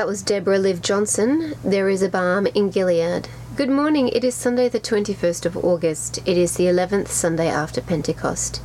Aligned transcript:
That 0.00 0.06
was 0.06 0.22
Deborah 0.22 0.58
Liv 0.58 0.80
Johnson. 0.80 1.56
There 1.62 1.90
is 1.90 2.00
a 2.00 2.08
balm 2.08 2.46
in 2.46 2.70
Gilead. 2.70 3.28
Good 3.54 3.68
morning. 3.68 4.08
It 4.08 4.24
is 4.24 4.34
Sunday, 4.34 4.66
the 4.70 4.80
21st 4.80 5.44
of 5.44 5.58
August. 5.58 6.20
It 6.24 6.38
is 6.38 6.56
the 6.56 6.64
11th 6.64 7.08
Sunday 7.08 7.48
after 7.48 7.82
Pentecost. 7.82 8.62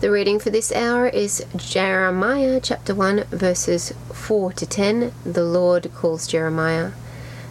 The 0.00 0.10
reading 0.10 0.38
for 0.38 0.48
this 0.48 0.72
hour 0.72 1.06
is 1.06 1.44
Jeremiah 1.54 2.58
chapter 2.62 2.94
1, 2.94 3.24
verses 3.24 3.92
4 4.14 4.54
to 4.54 4.64
10. 4.64 5.12
The 5.26 5.44
Lord 5.44 5.92
calls 5.94 6.26
Jeremiah. 6.26 6.92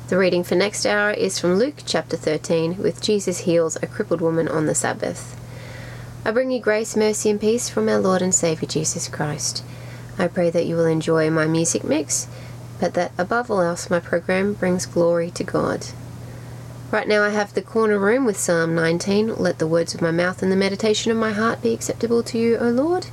The 0.08 0.18
reading 0.18 0.44
for 0.44 0.56
next 0.56 0.84
hour 0.88 1.12
is 1.12 1.38
from 1.38 1.60
Luke 1.60 1.84
chapter 1.86 2.18
13, 2.18 2.78
with 2.80 3.04
Jesus 3.04 3.42
heals 3.42 3.76
a 3.76 3.86
crippled 3.86 4.20
woman 4.20 4.48
on 4.48 4.66
the 4.66 4.74
Sabbath. 4.74 5.40
I 6.26 6.32
bring 6.32 6.50
you 6.50 6.60
grace, 6.60 6.96
mercy, 6.96 7.30
and 7.30 7.40
peace 7.40 7.70
from 7.70 7.88
our 7.88 8.00
Lord 8.00 8.24
and 8.24 8.34
Saviour 8.34 8.68
Jesus 8.68 9.08
Christ. 9.08 9.64
I 10.18 10.28
pray 10.28 10.50
that 10.50 10.66
you 10.66 10.76
will 10.76 10.88
enjoy 10.88 11.30
my 11.30 11.46
music 11.46 11.84
mix, 11.84 12.28
but 12.80 12.94
that 12.94 13.12
above 13.18 13.50
all 13.50 13.62
else 13.62 13.90
my 13.90 14.00
program 14.00 14.54
brings 14.54 14.86
glory 14.86 15.32
to 15.32 15.44
God. 15.44 15.88
Right 16.90 17.08
now 17.08 17.24
I 17.24 17.30
have 17.30 17.54
the 17.54 17.62
corner 17.62 18.00
room 18.00 18.26
with 18.26 18.40
Psalm 18.40 18.74
19, 18.74 19.36
Let 19.36 19.60
the 19.60 19.68
words 19.68 19.94
of 19.94 20.02
my 20.02 20.12
mouth 20.12 20.42
and 20.42 20.52
the 20.52 20.56
meditation 20.56 21.12
of 21.12 21.18
my 21.18 21.32
heart 21.34 21.62
be 21.62 21.74
acceptable 21.74 22.24
to 22.24 22.38
you, 22.38 22.58
O 22.58 22.70
Lord. 22.70 23.08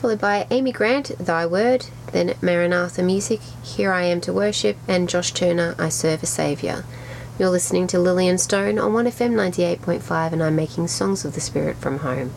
Followed 0.00 0.20
by 0.20 0.48
Amy 0.50 0.72
Grant, 0.72 1.16
Thy 1.18 1.46
Word, 1.46 1.86
then 2.10 2.34
Maranatha 2.42 3.02
Music, 3.04 3.40
Here 3.62 3.92
I 3.92 4.02
Am 4.02 4.20
to 4.22 4.32
Worship, 4.32 4.76
and 4.88 5.08
Josh 5.08 5.30
Turner, 5.30 5.76
I 5.78 5.90
Serve 5.90 6.24
a 6.24 6.26
Saviour. 6.26 6.84
You're 7.38 7.50
listening 7.50 7.86
to 7.88 8.00
Lillian 8.00 8.38
Stone 8.38 8.80
on 8.80 8.92
1FM 8.92 9.34
98.5, 9.34 10.32
and 10.32 10.42
I'm 10.42 10.56
making 10.56 10.88
songs 10.88 11.24
of 11.24 11.34
the 11.34 11.40
Spirit 11.40 11.76
from 11.76 12.00
home. 12.00 12.32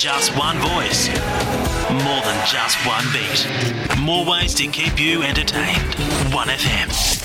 just 0.00 0.34
one 0.34 0.56
voice, 0.60 1.08
more 1.90 2.22
than 2.22 2.46
just 2.46 2.78
one 2.86 3.04
beat. 3.12 4.00
More 4.00 4.24
ways 4.24 4.54
to 4.54 4.66
keep 4.66 4.98
you 4.98 5.22
entertained. 5.22 5.94
1FM. 6.32 7.19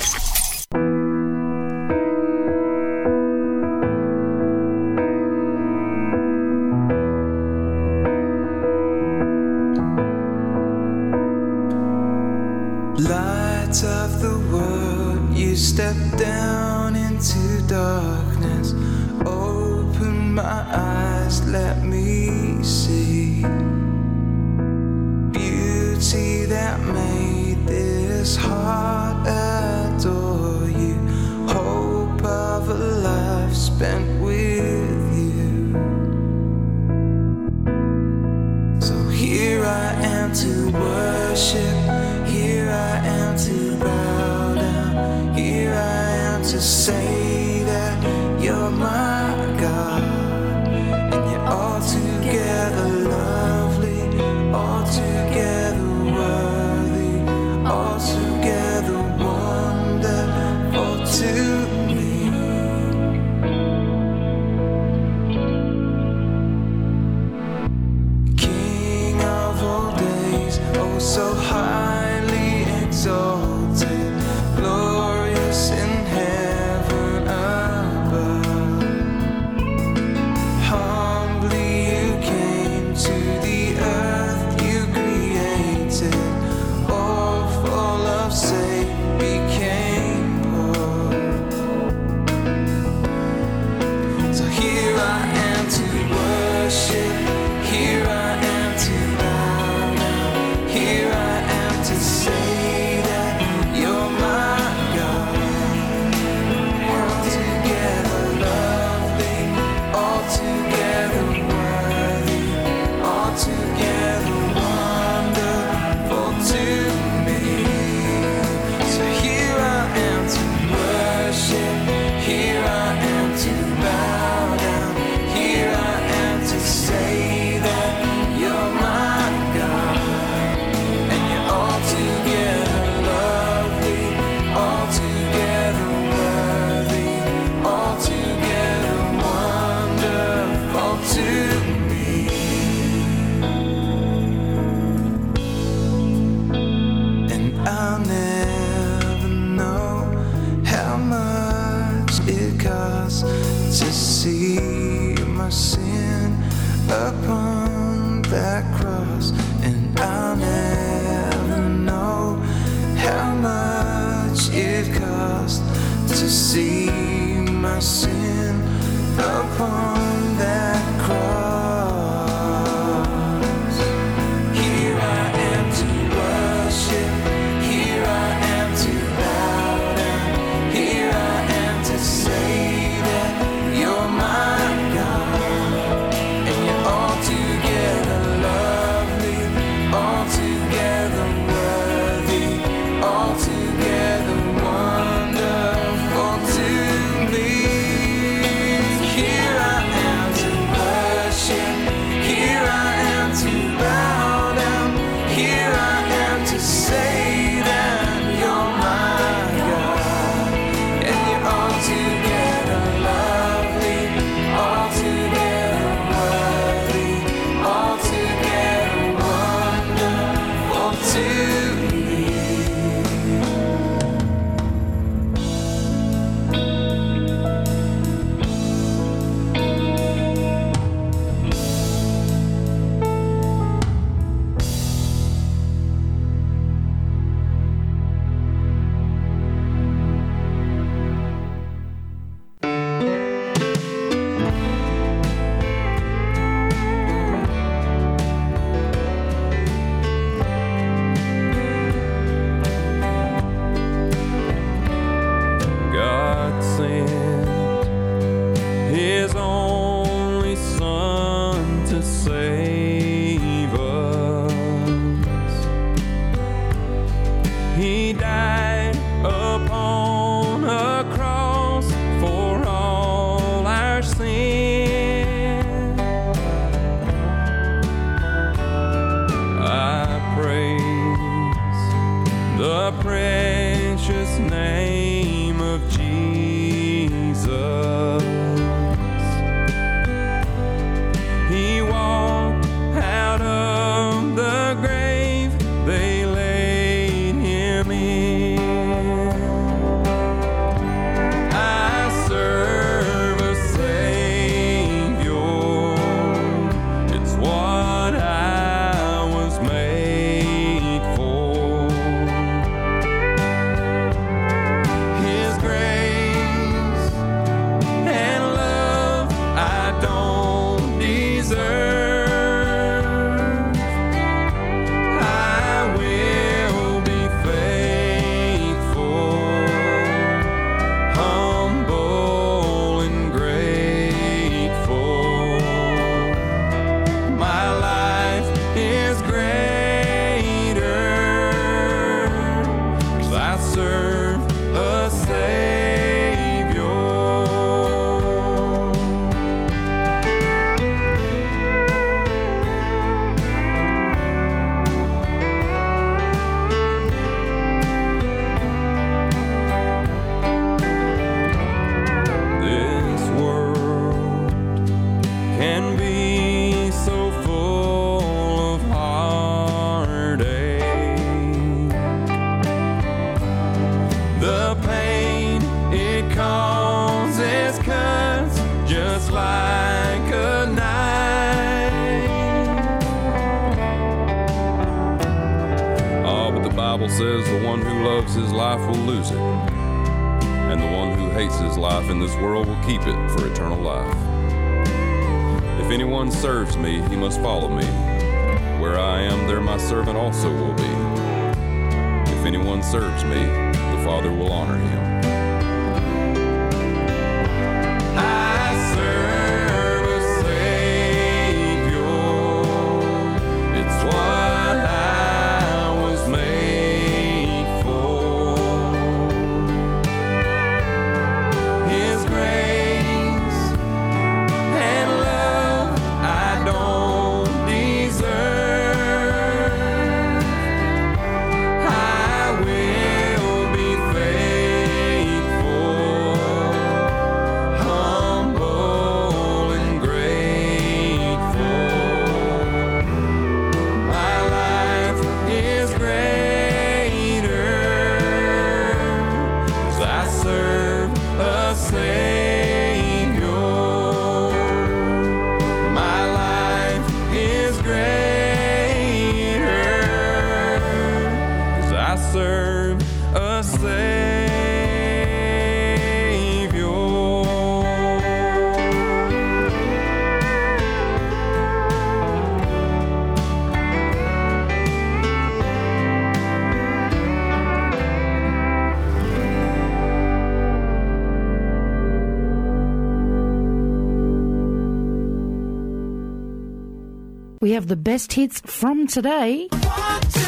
have 487.76 487.88
the 487.88 487.96
best 487.96 488.32
hits 488.34 488.62
from 488.62 489.06
today. 489.06 489.68
One, 489.70 490.22
two, 490.32 490.42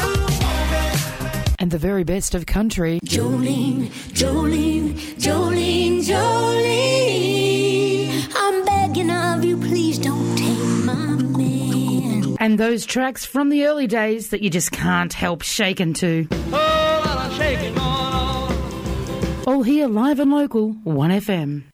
and 1.58 1.70
the 1.70 1.76
very 1.76 2.02
best 2.04 2.34
of 2.34 2.46
country. 2.46 3.00
Jolene, 3.04 3.88
Jolene, 4.14 4.94
Jolene, 5.18 6.00
Jolene. 6.02 7.28
I'm 8.34 8.64
begging 8.64 9.10
of 9.10 9.44
you, 9.44 9.58
please 9.58 9.98
don't 9.98 10.36
take 10.38 10.58
my 10.86 10.94
man. 11.36 12.36
And 12.40 12.58
those 12.58 12.86
tracks 12.86 13.26
from 13.26 13.50
the 13.50 13.66
early 13.66 13.86
days 13.86 14.30
that 14.30 14.40
you 14.40 14.48
just 14.48 14.72
can't 14.72 15.12
help 15.12 15.42
shaking 15.42 15.92
to. 15.94 16.26
Oh, 16.30 17.34
shaking 17.36 17.76
All 19.46 19.62
here 19.62 19.86
live 19.86 20.18
and 20.18 20.30
local, 20.30 20.72
1FM. 20.86 21.64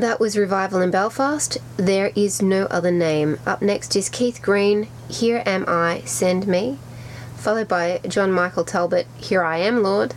That 0.00 0.18
was 0.18 0.34
Revival 0.34 0.80
in 0.80 0.90
Belfast. 0.90 1.58
There 1.76 2.10
is 2.16 2.40
no 2.40 2.64
other 2.70 2.90
name. 2.90 3.38
Up 3.44 3.60
next 3.60 3.94
is 3.94 4.08
Keith 4.08 4.40
Green, 4.40 4.88
Here 5.10 5.42
Am 5.44 5.66
I, 5.68 6.00
Send 6.06 6.46
Me, 6.46 6.78
followed 7.36 7.68
by 7.68 8.00
John 8.08 8.32
Michael 8.32 8.64
Talbot, 8.64 9.06
Here 9.18 9.42
I 9.42 9.58
Am, 9.58 9.82
Lord, 9.82 10.14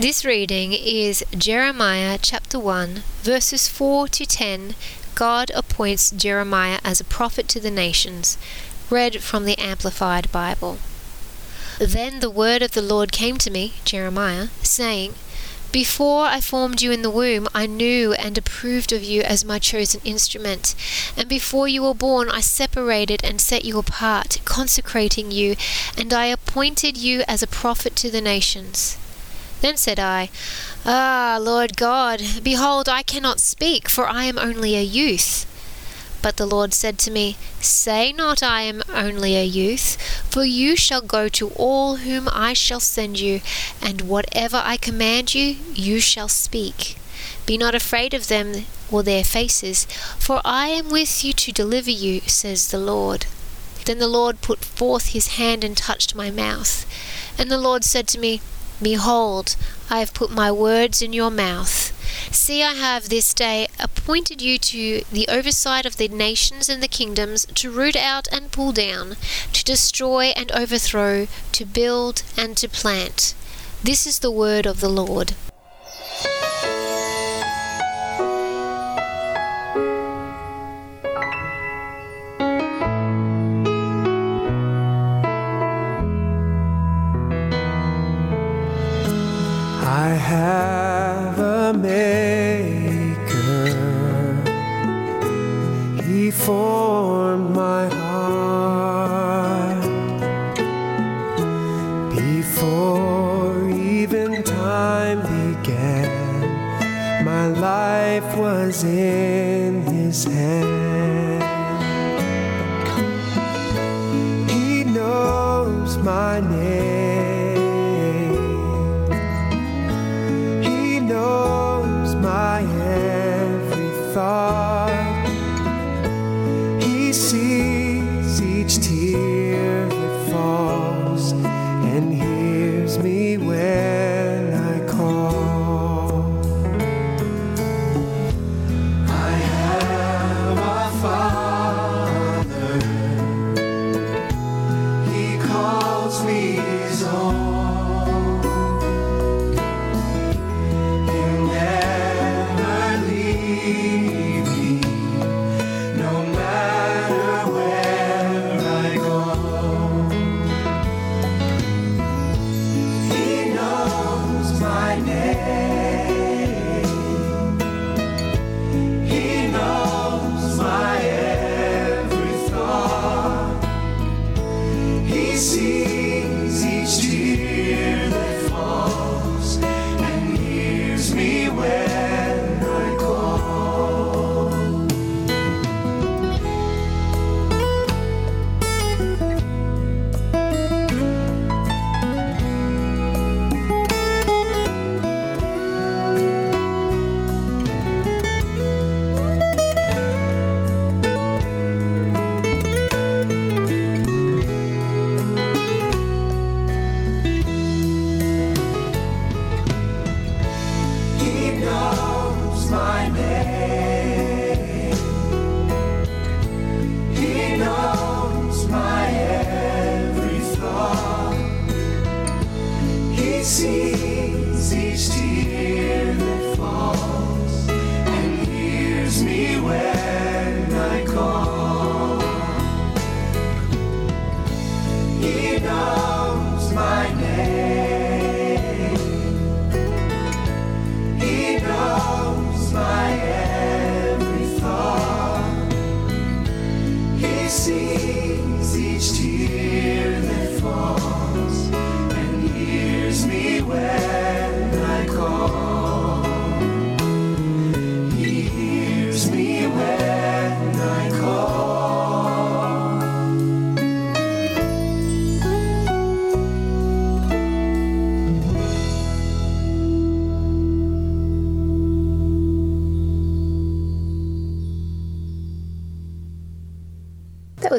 This 0.00 0.24
reading 0.24 0.72
is 0.72 1.22
Jeremiah 1.36 2.16
chapter 2.22 2.58
1, 2.58 3.02
verses 3.20 3.68
4 3.68 4.08
to 4.08 4.24
10. 4.24 4.74
God 5.14 5.50
appoints 5.54 6.10
Jeremiah 6.10 6.78
as 6.82 7.00
a 7.00 7.04
prophet 7.04 7.48
to 7.48 7.60
the 7.60 7.70
nations. 7.70 8.38
Read 8.88 9.22
from 9.22 9.44
the 9.44 9.58
Amplified 9.58 10.32
Bible. 10.32 10.78
Then 11.78 12.20
the 12.20 12.30
word 12.30 12.62
of 12.62 12.70
the 12.70 12.80
Lord 12.80 13.12
came 13.12 13.36
to 13.36 13.50
me, 13.50 13.74
Jeremiah, 13.84 14.48
saying, 14.62 15.16
Before 15.70 16.24
I 16.24 16.40
formed 16.40 16.80
you 16.80 16.92
in 16.92 17.02
the 17.02 17.10
womb, 17.10 17.46
I 17.54 17.66
knew 17.66 18.14
and 18.14 18.38
approved 18.38 18.94
of 18.94 19.04
you 19.04 19.20
as 19.20 19.44
my 19.44 19.58
chosen 19.58 20.00
instrument. 20.02 20.74
And 21.14 21.28
before 21.28 21.68
you 21.68 21.82
were 21.82 21.92
born, 21.92 22.30
I 22.30 22.40
separated 22.40 23.22
and 23.22 23.38
set 23.38 23.66
you 23.66 23.76
apart, 23.78 24.40
consecrating 24.46 25.30
you, 25.30 25.56
and 25.98 26.14
I 26.14 26.24
appointed 26.24 26.96
you 26.96 27.22
as 27.28 27.42
a 27.42 27.46
prophet 27.46 27.96
to 27.96 28.10
the 28.10 28.22
nations. 28.22 28.96
Then 29.60 29.76
said 29.76 29.98
I, 29.98 30.30
Ah, 30.84 31.38
Lord 31.40 31.76
God, 31.76 32.22
behold, 32.42 32.88
I 32.88 33.02
cannot 33.02 33.40
speak, 33.40 33.88
for 33.88 34.08
I 34.08 34.24
am 34.24 34.38
only 34.38 34.76
a 34.76 34.82
youth. 34.82 35.46
But 36.22 36.36
the 36.36 36.46
Lord 36.46 36.74
said 36.74 36.98
to 37.00 37.10
me, 37.10 37.36
Say 37.60 38.12
not, 38.12 38.42
I 38.42 38.62
am 38.62 38.82
only 38.92 39.36
a 39.36 39.44
youth, 39.44 39.96
for 40.30 40.44
you 40.44 40.76
shall 40.76 41.00
go 41.00 41.28
to 41.28 41.48
all 41.56 41.96
whom 41.96 42.28
I 42.30 42.52
shall 42.52 42.80
send 42.80 43.18
you, 43.18 43.40
and 43.80 44.02
whatever 44.02 44.60
I 44.64 44.76
command 44.76 45.34
you, 45.34 45.56
you 45.74 46.00
shall 46.00 46.28
speak. 46.28 46.96
Be 47.46 47.56
not 47.56 47.74
afraid 47.74 48.12
of 48.12 48.28
them 48.28 48.66
or 48.90 49.02
their 49.02 49.24
faces, 49.24 49.84
for 50.18 50.40
I 50.44 50.68
am 50.68 50.90
with 50.90 51.24
you 51.24 51.32
to 51.32 51.52
deliver 51.52 51.90
you, 51.90 52.20
says 52.22 52.70
the 52.70 52.78
Lord. 52.78 53.26
Then 53.86 53.98
the 53.98 54.08
Lord 54.08 54.42
put 54.42 54.64
forth 54.64 55.08
his 55.08 55.38
hand 55.38 55.64
and 55.64 55.76
touched 55.76 56.14
my 56.14 56.30
mouth. 56.30 56.86
And 57.38 57.50
the 57.50 57.58
Lord 57.58 57.82
said 57.82 58.06
to 58.08 58.18
me, 58.18 58.40
Behold, 58.82 59.56
I 59.90 59.98
have 59.98 60.14
put 60.14 60.30
my 60.30 60.50
words 60.50 61.02
in 61.02 61.12
your 61.12 61.30
mouth. 61.30 61.92
See, 62.32 62.62
I 62.62 62.74
have 62.74 63.08
this 63.08 63.34
day 63.34 63.68
appointed 63.78 64.40
you 64.40 64.58
to 64.58 65.02
the 65.12 65.28
oversight 65.28 65.84
of 65.84 65.96
the 65.96 66.08
nations 66.08 66.68
and 66.68 66.82
the 66.82 66.88
kingdoms, 66.88 67.46
to 67.54 67.70
root 67.70 67.96
out 67.96 68.26
and 68.32 68.50
pull 68.50 68.72
down, 68.72 69.16
to 69.52 69.64
destroy 69.64 70.32
and 70.36 70.50
overthrow, 70.52 71.28
to 71.52 71.64
build 71.64 72.22
and 72.36 72.56
to 72.56 72.68
plant. 72.68 73.34
This 73.82 74.06
is 74.06 74.20
the 74.20 74.30
word 74.30 74.66
of 74.66 74.80
the 74.80 74.88
Lord. 74.88 75.34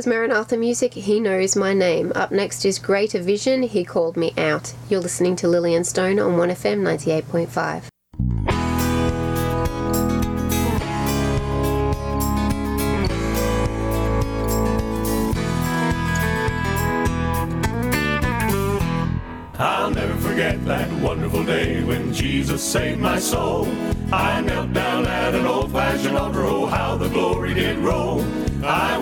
Was 0.02 0.08
Maranatha 0.08 0.58
Music, 0.58 0.96
He 0.96 1.20
Knows 1.20 1.56
My 1.56 1.76
Name. 1.76 2.12
Up 2.16 2.32
next 2.32 2.66
is 2.66 2.80
Greater 2.80 3.22
Vision, 3.22 3.62
He 3.62 3.86
Called 3.86 4.18
Me 4.18 4.34
Out. 4.36 4.74
You're 4.90 5.00
listening 5.00 5.36
to 5.36 5.48
Lillian 5.48 5.84
Stone 5.84 6.18
on 6.18 6.32
1FM 6.40 6.82
98.5. 6.82 7.84
I'll 19.60 19.92
never 19.92 20.16
forget 20.16 20.66
that 20.66 20.92
wonderful 20.94 21.44
day 21.44 21.84
when 21.84 22.12
Jesus 22.12 22.64
saved 22.64 23.00
my 23.00 23.20
soul. 23.20 23.68
I 24.12 24.42
knelt 24.42 24.74
down 24.74 25.06
at 25.06 25.36
an 25.36 25.46
old 25.46 25.72
fashioned 25.72 26.18
altar, 26.18 26.42
oh, 26.44 26.66
how 26.66 26.98
the 26.98 27.08
glory 27.10 27.54
did 27.54 27.78
roll. 27.78 28.26
I 28.64 28.98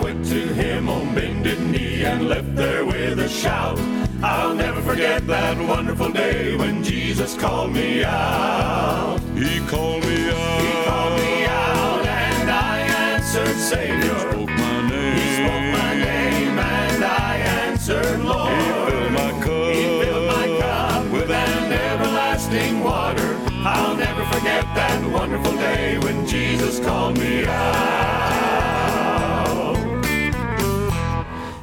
forget 5.00 5.26
that 5.26 5.56
wonderful 5.66 6.10
day 6.10 6.54
when 6.56 6.84
Jesus 6.84 7.34
called 7.34 7.72
me 7.72 8.04
out. 8.04 9.18
He 9.34 9.58
called 9.60 10.04
me 10.04 10.28
out. 10.28 10.60
He 10.60 10.84
called 10.84 11.20
me 11.22 11.44
out 11.46 12.04
and 12.04 12.50
I 12.50 12.80
answered 13.14 13.56
Savior. 13.56 13.96
He 13.96 14.44
Spoke 14.44 14.50
my 14.50 14.90
name. 14.90 15.16
He 15.16 15.36
spoke 15.40 15.66
my 15.80 15.94
name 15.94 16.58
and 16.58 17.02
I 17.02 17.36
answered 17.64 18.20
Lord. 18.20 18.52
He 18.52 18.90
filled 18.90 19.12
my 19.12 19.30
cup. 19.40 19.72
He 19.72 19.84
filled 20.04 20.26
my 20.36 20.46
cup 20.60 21.12
with 21.12 21.30
an 21.30 21.72
everlasting 21.72 22.84
water. 22.84 23.38
I'll 23.64 23.96
never 23.96 24.22
forget 24.26 24.64
that 24.74 25.00
wonderful 25.10 25.52
day 25.52 25.96
when 25.96 26.26
Jesus 26.26 26.78
called 26.78 27.16
me 27.16 27.46
out. 27.46 28.19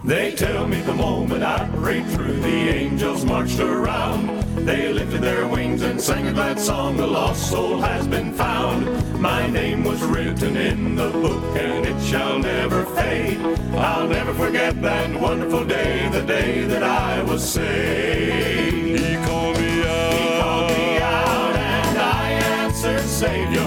They 0.08 0.32
tell 0.32 0.66
me 0.66 0.80
the 0.80 0.94
moment 0.94 1.44
I 1.44 1.68
prayed 1.68 2.08
through, 2.08 2.40
the 2.40 2.70
angels 2.70 3.26
marched 3.26 3.60
around. 3.60 4.42
They 4.66 4.94
lifted 4.94 5.20
their 5.20 5.46
wings 5.46 5.82
and 5.82 6.00
sang 6.00 6.30
a 6.30 6.32
glad 6.32 6.58
song, 6.58 6.96
the 6.96 7.06
lost 7.06 7.50
soul 7.50 7.82
has 7.82 8.08
been 8.08 8.32
found. 8.34 8.86
My 9.20 9.46
name 9.48 9.84
was 9.84 10.02
written 10.02 10.56
in 10.56 10.96
the 10.96 11.10
book 11.10 11.44
and 11.58 11.86
it 11.86 12.02
shall 12.02 12.40
never 12.40 12.86
fade. 12.86 13.38
I'll 13.76 14.08
never 14.08 14.34
forget 14.34 14.82
that 14.82 15.20
wonderful 15.20 15.66
day, 15.66 16.08
the 16.08 16.22
day 16.22 16.64
that 16.64 16.84
I 16.84 17.22
was 17.24 17.44
saved. 17.44 19.02
He 19.04 19.16
called 19.26 19.58
me 19.58 19.82
out. 19.82 20.14
He 20.14 20.40
called 20.40 20.72
me 20.72 20.98
out 21.00 21.56
and 21.58 21.98
I 21.98 22.32
answered 22.32 23.02
Savior. 23.02 23.67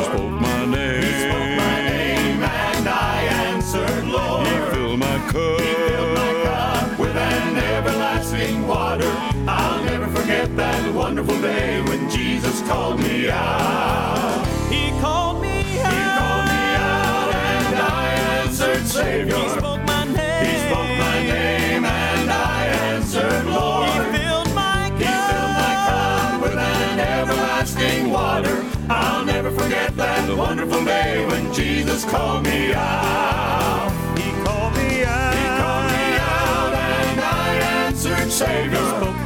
Wonderful 11.11 11.43
day 11.43 11.83
when 11.83 12.09
Jesus 12.09 12.63
called 12.69 13.01
me 13.01 13.29
out. 13.29 14.47
He 14.71 14.91
called 15.01 15.43
me 15.43 15.81
out. 15.81 15.93
He 15.93 16.03
called 16.21 16.47
me 16.47 16.67
out 16.79 17.35
and 17.35 17.77
I 17.79 18.07
answered 18.39 18.87
Savior. 18.87 19.35
He 19.35 19.49
spoke 19.49 19.83
my 19.87 20.05
name. 20.05 20.47
He 20.47 20.57
spoke 20.69 20.93
my 21.09 21.19
name 21.25 21.85
and 21.85 22.31
I 22.31 22.67
answered 22.95 23.45
Lord. 23.47 23.89
He 23.89 24.19
filled 24.19 24.55
my 24.55 24.89
cup. 24.91 25.01
He 25.01 25.11
filled 25.35 25.57
my 25.65 25.75
cup 25.89 26.43
with 26.43 26.57
an 26.57 27.01
everlasting 27.01 28.11
water. 28.13 28.65
I'll 28.89 29.25
never 29.25 29.51
forget 29.51 29.97
that 29.97 30.39
wonderful 30.39 30.85
day 30.85 31.27
when 31.27 31.53
Jesus 31.53 32.05
called 32.05 32.45
me 32.45 32.73
out. 32.73 33.91
He 34.17 34.31
called 34.45 34.75
me 34.77 35.03
out. 35.03 35.35
He 35.35 35.45
called 35.59 35.87
me 35.91 36.07
out 36.23 36.73
and 36.73 37.21
I 37.21 37.55
answered 37.83 38.31
Savior. 38.31 39.20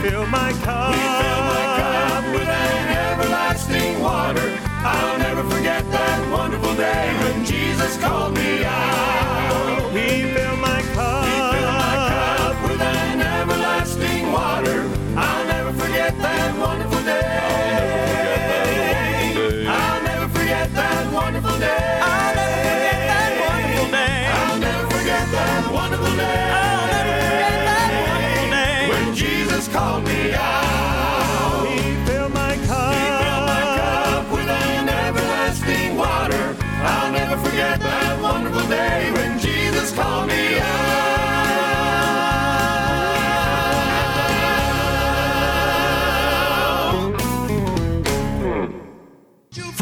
Filled 0.00 0.28
my 0.28 0.52
cup. 0.62 0.94
Filled 0.94 1.44
my 1.52 1.64
cup 1.80 2.24
with 2.32 2.48
an 2.48 2.88
everlasting 2.88 4.00
water. 4.00 4.56
I'll 4.84 5.18
never 5.18 5.42
forget 5.50 5.90
that 5.90 6.30
wonderful 6.32 6.74
day 6.76 7.12
when 7.20 7.44
Jesus 7.44 7.98
called 7.98 8.34
me 8.34 8.64
out. 8.64 9.27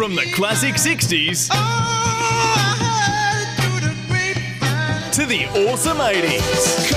From 0.07 0.15
the 0.15 0.31
classic 0.37 0.75
60s 0.75 1.49
to 5.11 5.27
the 5.27 5.47
awesome 5.67 5.97
80s. 5.97 6.93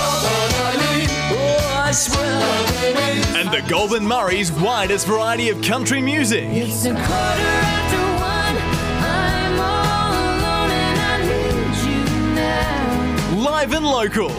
And 3.35 3.49
the 3.49 3.67
Goulburn 3.67 4.05
Murray's 4.05 4.51
widest 4.51 5.07
variety 5.07 5.49
of 5.49 5.59
country 5.63 6.03
music. 6.03 6.43
It's 6.51 6.85
a 6.85 6.93
quarter 6.93 7.09
after 7.09 7.97
one. 8.21 8.57
I'm 9.01 9.59
all 9.59 10.13
alone 10.13 10.69
and 10.69 10.99
I 11.01 11.17
need 11.25 11.77
you 11.89 12.05
now. 12.35 13.49
Live 13.49 13.73
and 13.73 13.87
local. 13.87 14.29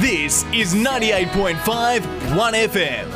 This 0.00 0.44
is 0.52 0.72
98.5 0.76 2.02
1FM. 2.36 3.08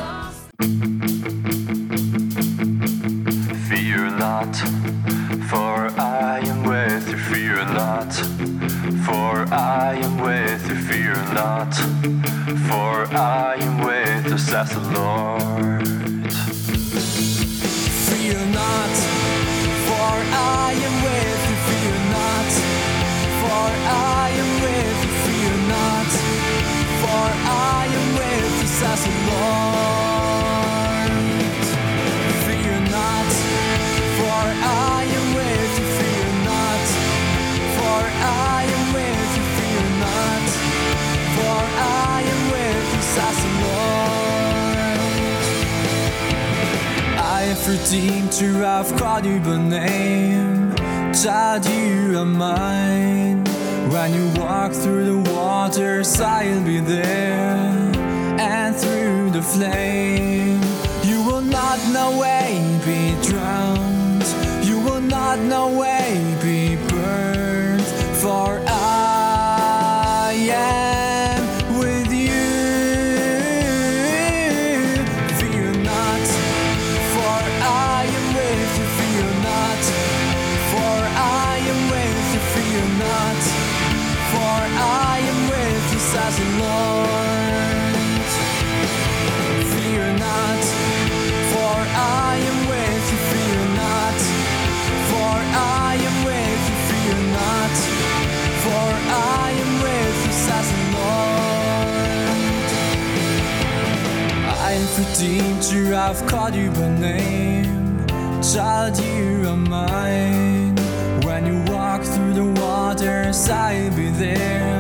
Fear 3.69 4.11
not, 4.19 4.84
for 5.49 5.91
I 5.99 6.41
am 6.45 6.63
with 6.63 7.09
you. 7.09 7.17
Fear 7.17 7.65
not, 7.67 8.13
for 9.07 9.47
I 9.53 9.99
am 10.03 10.19
with 10.19 10.69
you. 10.69 10.77
Fear 10.77 11.15
not, 11.35 11.75
for 12.69 13.07
I 13.17 13.57
am 13.61 13.79
with 13.85 14.27
you, 14.31 14.39
says 14.39 14.71
the 14.71 14.81
Lord. 14.99 15.87
Fear 18.09 18.41
not, 18.61 18.95
for 19.89 20.13
I 20.33 20.73
am 20.87 20.97
with 21.07 21.43
you. 21.51 21.57
Fear 21.69 21.97
not, 22.17 22.53
for 23.43 23.67
I 23.87 24.31
am 24.43 24.51
with 24.65 24.99
you. 25.05 25.13
Fear 25.25 25.55
not, 25.75 26.13
for 27.03 27.27
I 27.47 27.87
am 27.99 28.07
with 28.19 28.63
you, 28.63 28.69
says 28.69 29.05
the 29.05 29.13
Lord. 29.33 29.94
Have 47.65 47.81
redeemed 47.81 48.35
you, 48.35 48.63
I've 48.63 48.95
called 48.99 49.25
you 49.25 49.41
by 49.41 49.57
name. 49.57 50.75
Child, 51.15 51.65
you 51.65 52.19
are 52.19 52.25
mine. 52.27 53.43
When 53.89 54.13
you 54.13 54.29
walk 54.39 54.73
through 54.73 55.07
the 55.07 55.33
waters, 55.33 56.21
I'll 56.21 56.63
be 56.63 56.81
there. 56.81 57.91
And 58.39 58.77
through 58.77 59.31
the 59.31 59.41
flame, 59.41 60.61
you 61.05 61.25
will 61.25 61.41
not 61.41 61.79
no 61.91 62.19
way 62.19 62.61
be 62.85 63.17
drowned. 63.27 64.27
You 64.63 64.81
will 64.81 65.01
not 65.01 65.39
no 65.39 65.79
way 65.79 66.34
you, 105.75 105.95
I've 105.95 106.25
called 106.27 106.55
you 106.55 106.71
by 106.71 106.89
name. 106.89 108.07
Child, 108.43 108.99
you 108.99 109.49
are 109.49 109.57
mine. 109.57 110.77
When 111.25 111.47
you 111.47 111.73
walk 111.73 112.03
through 112.03 112.35
the 112.35 112.45
waters, 112.61 113.49
I'll 113.49 113.91
be 113.97 114.11
there. 114.11 114.79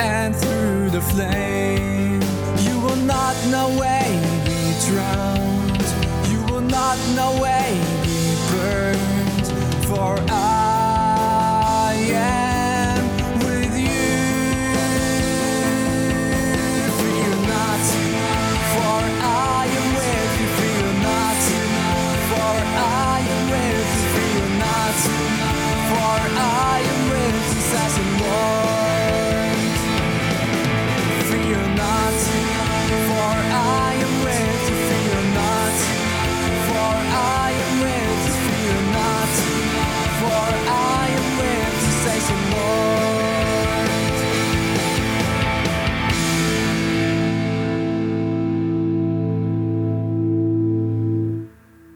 And 0.00 0.34
through 0.34 0.90
the 0.90 1.00
flame, 1.00 2.20
you 2.66 2.80
will 2.80 3.02
not 3.14 3.36
no 3.50 3.68
way 3.78 4.08
be 4.44 4.74
drowned. 4.86 5.86
You 6.30 6.40
will 6.52 6.66
not 6.78 6.98
no 7.14 7.40
way 7.40 7.68
be 8.02 8.34
burned. 8.50 9.46
For 9.86 10.16
I 10.30 11.94
am 12.10 12.51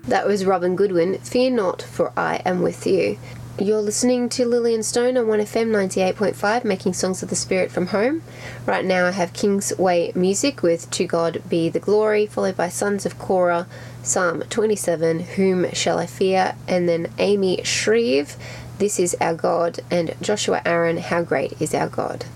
That 0.08 0.26
was 0.28 0.44
Robin 0.44 0.76
Goodwin. 0.76 1.18
Fear 1.18 1.50
not, 1.50 1.82
for 1.82 2.12
I 2.16 2.40
am 2.44 2.62
with 2.62 2.86
you. 2.86 3.18
You're 3.58 3.80
listening 3.80 4.28
to 4.30 4.46
Lillian 4.46 4.84
Stone 4.84 5.16
on 5.16 5.26
1FM 5.26 5.70
98.5, 5.70 6.62
making 6.62 6.92
songs 6.92 7.24
of 7.24 7.28
the 7.28 7.34
spirit 7.34 7.72
from 7.72 7.88
home. 7.88 8.22
Right 8.66 8.84
now 8.84 9.06
I 9.06 9.10
have 9.10 9.32
Kingsway 9.32 10.12
Music 10.14 10.62
with 10.62 10.88
To 10.92 11.06
God 11.06 11.42
Be 11.48 11.68
the 11.68 11.80
Glory, 11.80 12.26
followed 12.26 12.56
by 12.56 12.68
Sons 12.68 13.04
of 13.04 13.18
Korah, 13.18 13.66
Psalm 14.04 14.42
27, 14.42 15.20
Whom 15.20 15.72
Shall 15.72 15.98
I 15.98 16.06
Fear, 16.06 16.54
and 16.68 16.88
then 16.88 17.10
Amy 17.18 17.62
Shreve, 17.64 18.36
This 18.78 19.00
is 19.00 19.16
Our 19.20 19.34
God, 19.34 19.80
and 19.90 20.14
Joshua 20.20 20.62
Aaron, 20.64 20.98
How 20.98 21.22
Great 21.22 21.60
is 21.60 21.74
Our. 21.74 21.88
God 21.88 22.26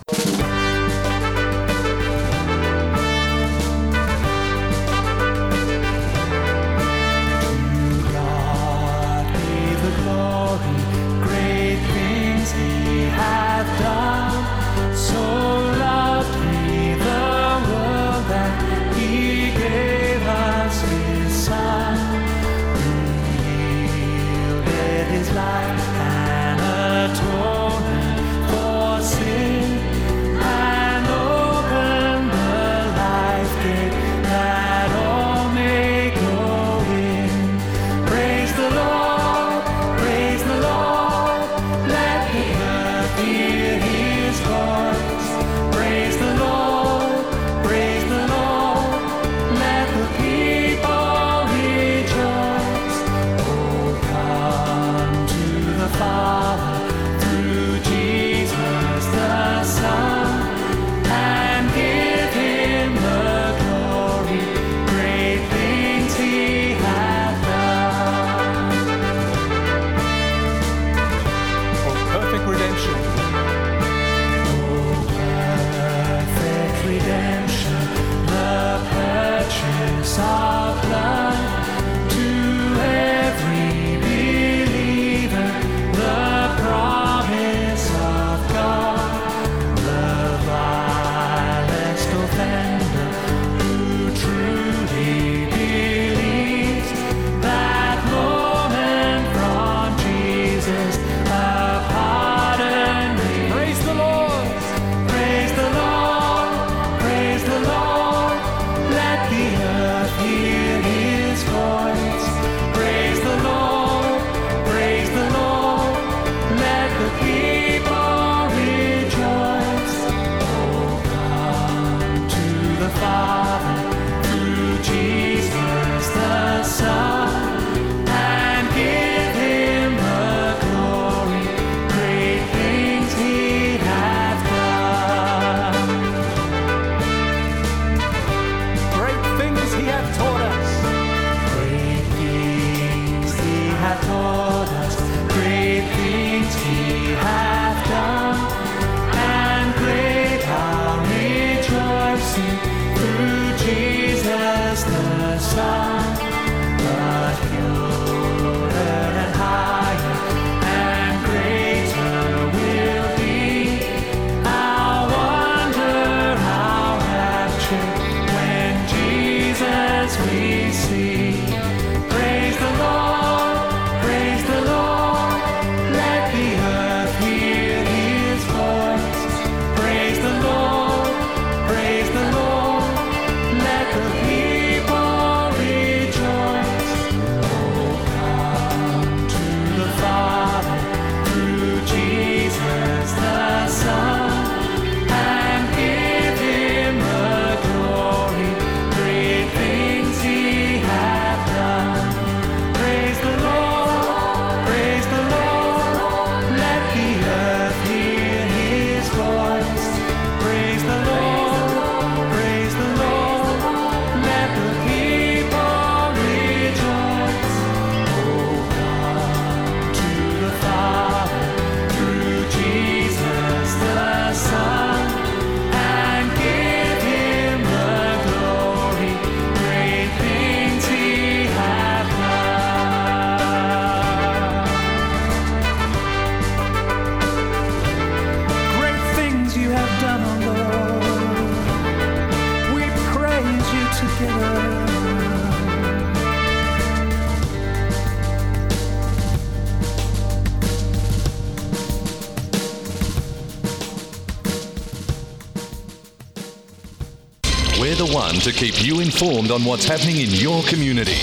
to 258.40 258.52
keep 258.52 258.82
you 258.82 259.00
informed 259.00 259.50
on 259.50 259.64
what's 259.64 259.84
happening 259.84 260.20
in 260.20 260.30
your 260.30 260.62
community. 260.62 261.20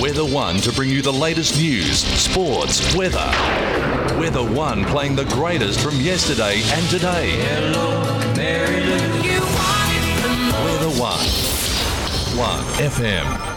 We're 0.00 0.12
the 0.12 0.28
one 0.28 0.56
to 0.58 0.72
bring 0.72 0.90
you 0.90 1.00
the 1.00 1.12
latest 1.12 1.56
news, 1.56 1.98
sports, 2.00 2.94
weather. 2.96 3.30
We're 4.18 4.30
the 4.30 4.44
one 4.44 4.84
playing 4.84 5.14
the 5.14 5.24
greatest 5.26 5.80
from 5.80 6.00
yesterday 6.00 6.62
and 6.64 6.88
today. 6.90 7.36
We're 10.64 10.78
the 10.78 10.96
one. 10.98 11.26
One 12.36 12.64
FM. 12.80 13.55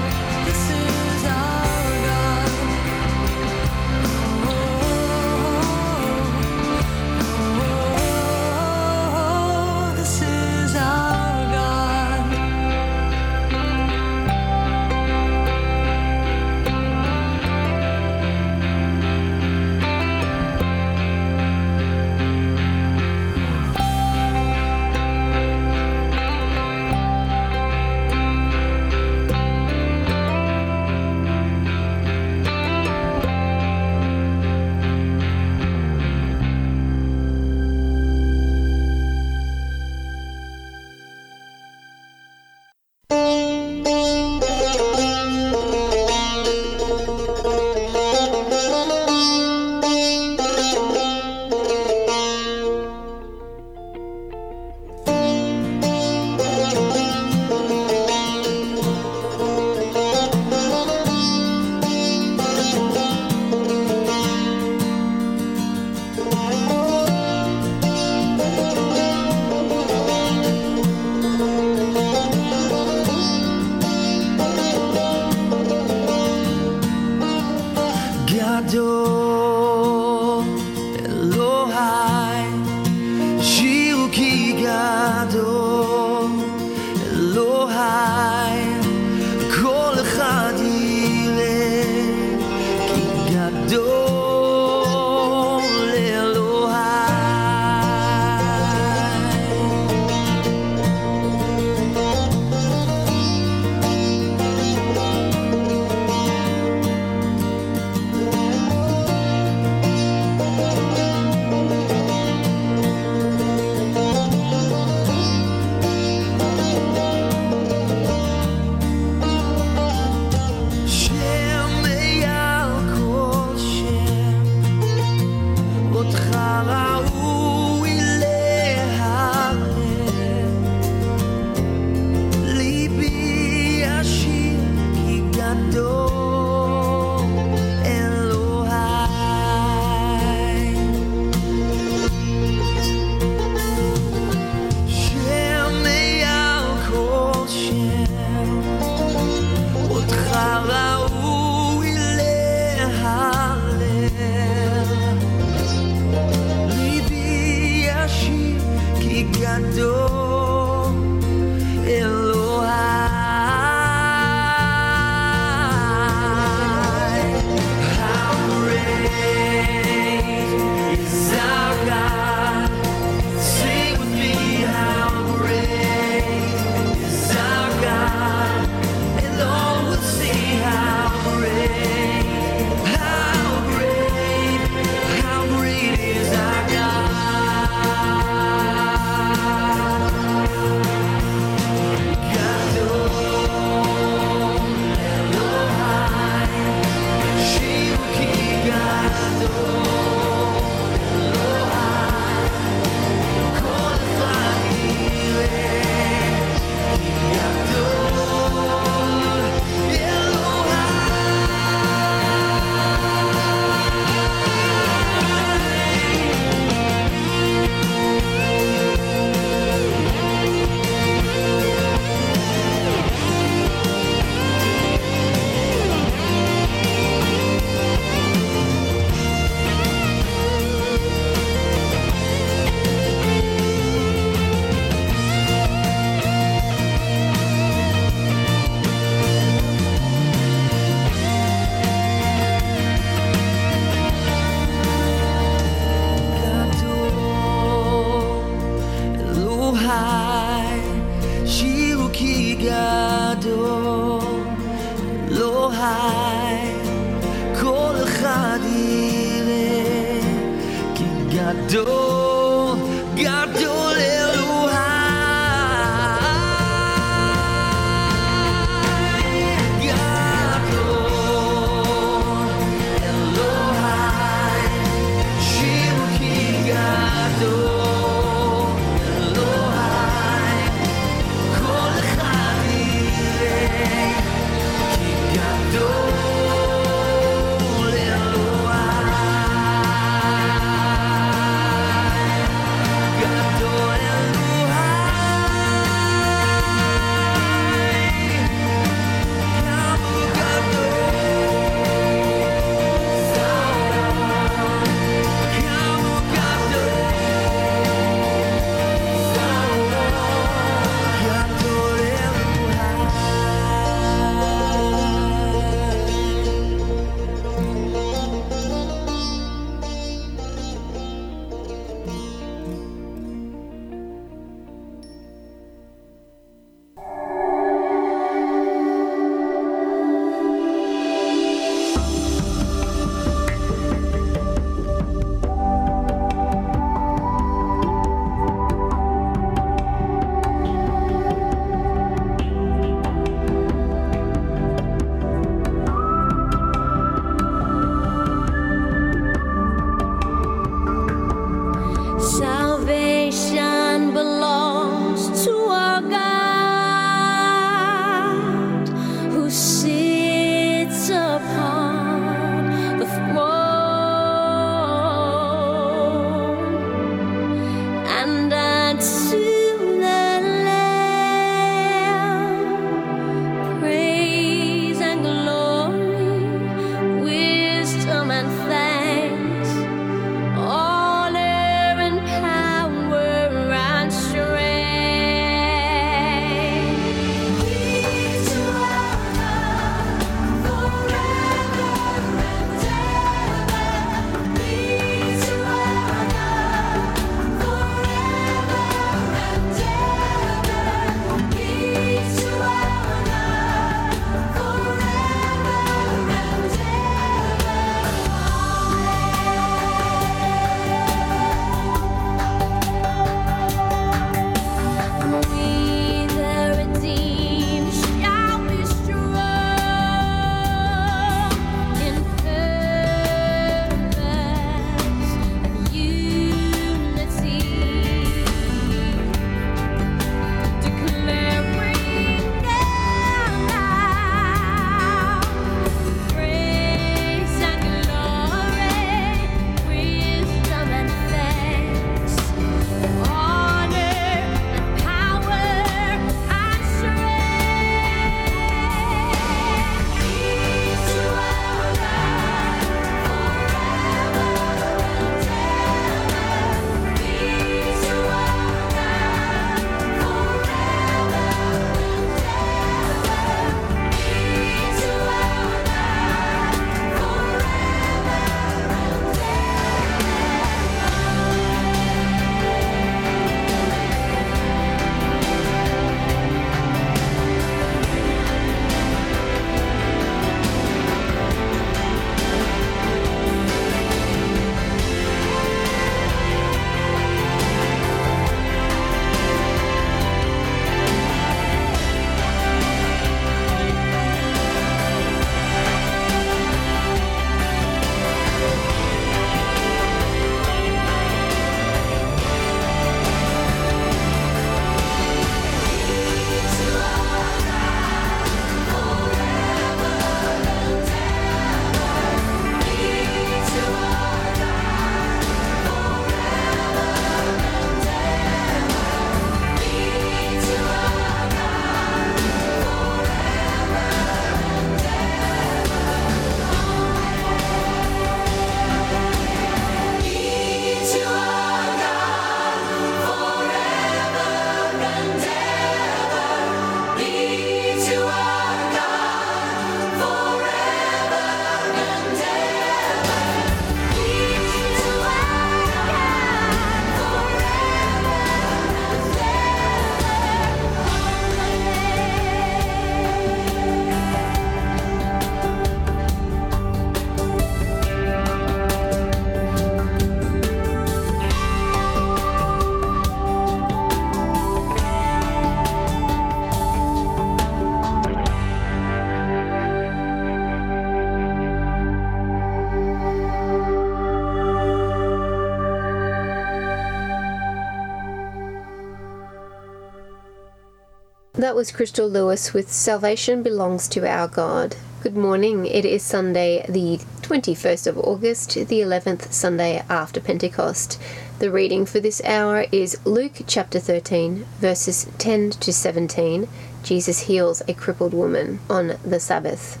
That 581.68 581.76
was 581.76 581.92
Crystal 581.92 582.26
Lewis 582.26 582.72
with 582.72 582.90
Salvation 582.90 583.62
Belongs 583.62 584.08
to 584.08 584.26
Our 584.26 584.48
God. 584.48 584.96
Good 585.22 585.36
morning. 585.36 585.84
It 585.84 586.06
is 586.06 586.22
Sunday, 586.22 586.82
the 586.88 587.18
21st 587.42 588.06
of 588.06 588.16
August, 588.16 588.72
the 588.72 589.02
11th 589.02 589.52
Sunday 589.52 590.02
after 590.08 590.40
Pentecost. 590.40 591.20
The 591.58 591.70
reading 591.70 592.06
for 592.06 592.20
this 592.20 592.42
hour 592.42 592.86
is 592.90 593.20
Luke 593.26 593.60
chapter 593.66 593.98
13, 594.00 594.64
verses 594.78 595.30
10 595.36 595.72
to 595.72 595.92
17. 595.92 596.68
Jesus 597.02 597.40
heals 597.40 597.82
a 597.86 597.92
crippled 597.92 598.32
woman 598.32 598.80
on 598.88 599.18
the 599.22 599.38
Sabbath. 599.38 600.00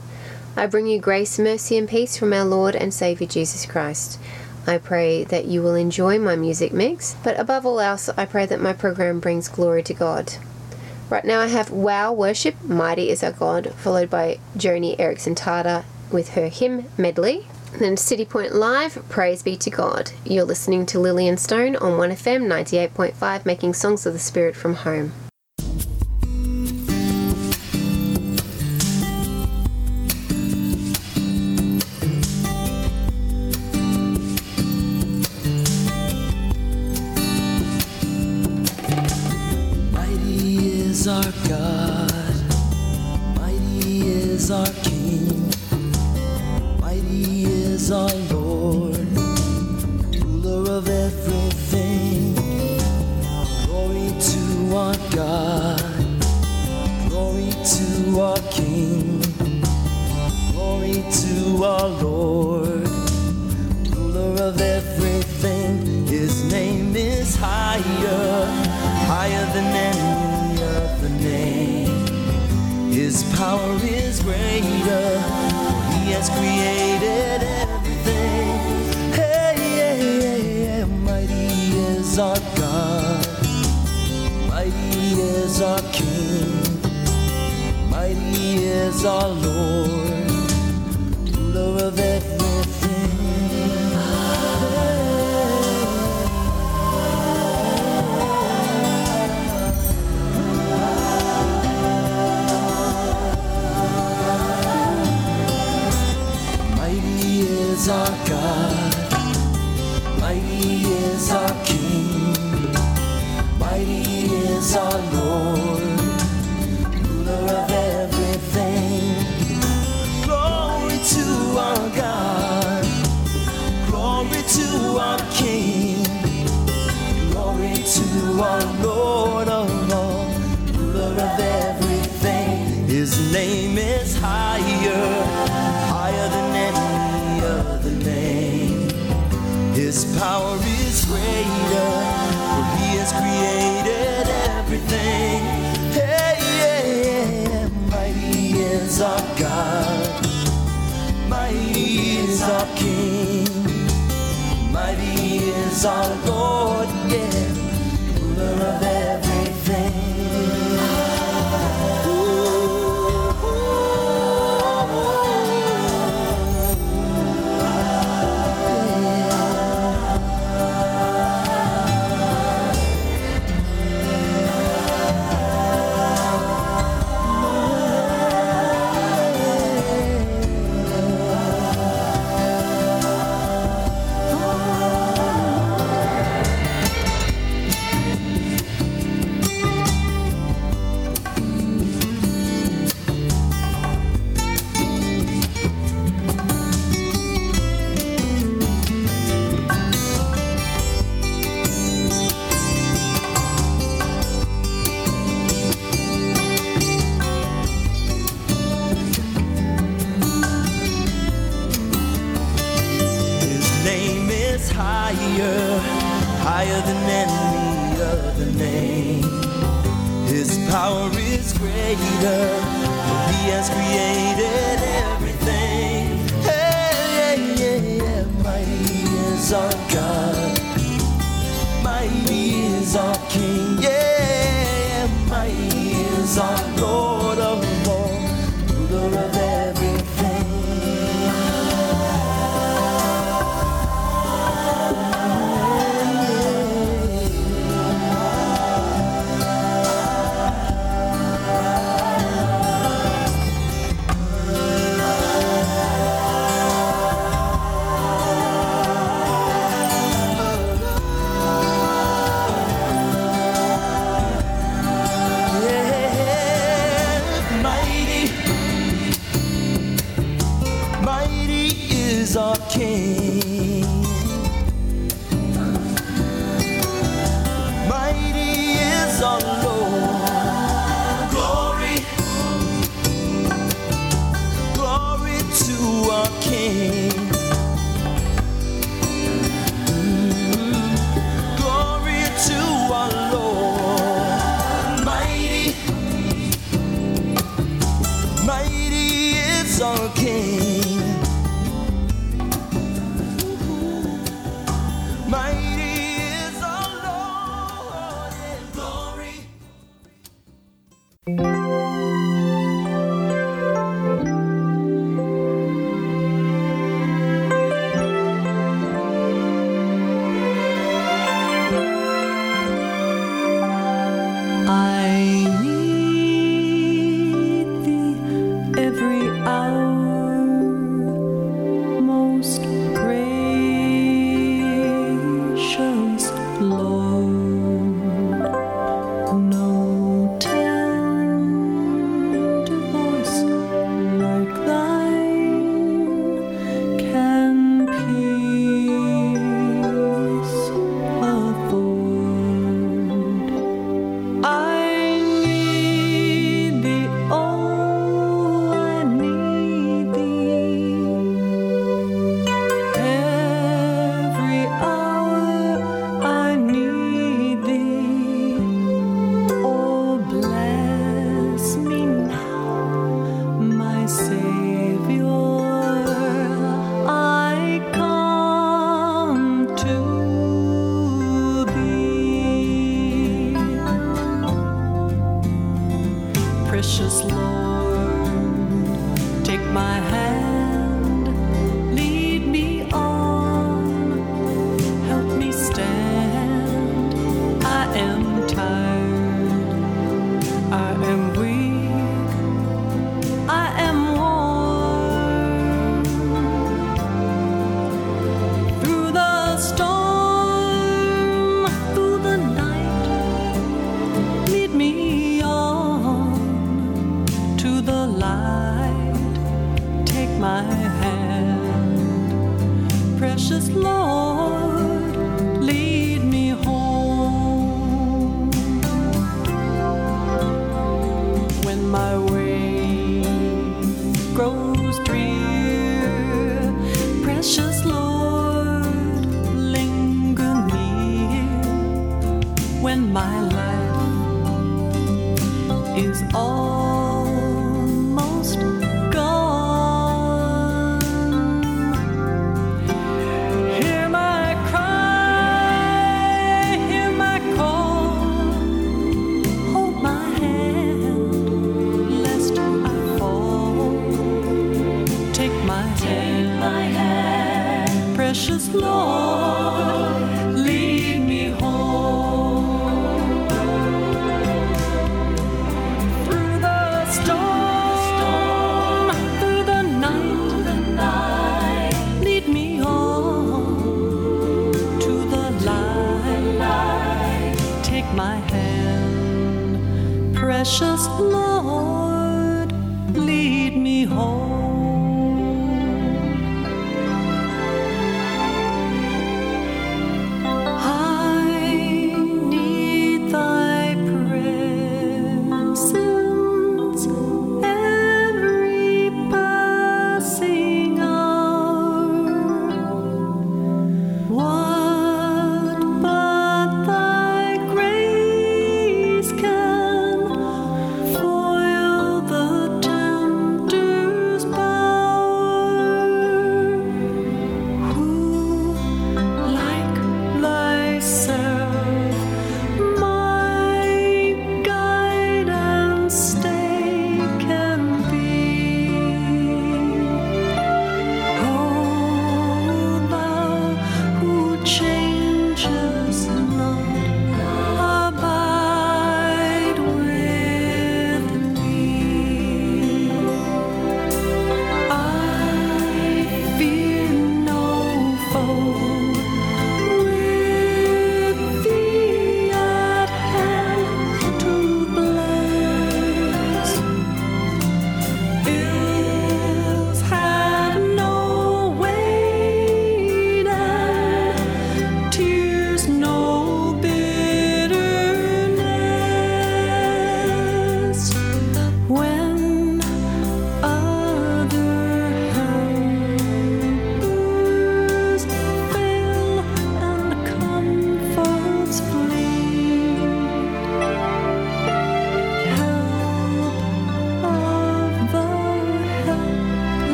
I 0.56 0.66
bring 0.68 0.86
you 0.86 0.98
grace, 0.98 1.38
mercy, 1.38 1.76
and 1.76 1.86
peace 1.86 2.16
from 2.16 2.32
our 2.32 2.46
Lord 2.46 2.76
and 2.76 2.94
Saviour 2.94 3.28
Jesus 3.28 3.66
Christ. 3.66 4.18
I 4.66 4.78
pray 4.78 5.22
that 5.24 5.44
you 5.44 5.60
will 5.60 5.74
enjoy 5.74 6.18
my 6.18 6.34
music 6.34 6.72
mix, 6.72 7.14
but 7.22 7.38
above 7.38 7.66
all 7.66 7.78
else, 7.78 8.08
I 8.16 8.24
pray 8.24 8.46
that 8.46 8.58
my 8.58 8.72
program 8.72 9.20
brings 9.20 9.48
glory 9.48 9.82
to 9.82 9.92
God. 9.92 10.32
Right 11.10 11.24
now, 11.24 11.40
I 11.40 11.46
have 11.46 11.70
Wow 11.70 12.12
Worship, 12.12 12.62
Mighty 12.62 13.08
is 13.08 13.22
Our 13.22 13.32
God, 13.32 13.72
followed 13.74 14.10
by 14.10 14.40
Joni 14.56 14.94
Eareckson 14.98 15.34
Tada 15.34 15.84
with 16.12 16.30
her 16.30 16.48
hymn 16.48 16.84
medley. 16.98 17.46
Then 17.78 17.96
Citipointe 17.96 18.52
Live, 18.52 19.08
Praise 19.08 19.42
Be 19.42 19.56
to 19.56 19.70
God. 19.70 20.12
You're 20.24 20.44
listening 20.44 20.84
to 20.86 20.98
Lillian 20.98 21.38
Stone 21.38 21.76
on 21.76 21.92
1FM 21.92 22.46
98.5, 22.46 23.46
making 23.46 23.72
songs 23.72 24.04
of 24.04 24.12
the 24.12 24.18
Spirit 24.18 24.54
from 24.54 24.74
home. 24.74 25.12
Mighty 41.08 41.28
is 41.28 41.67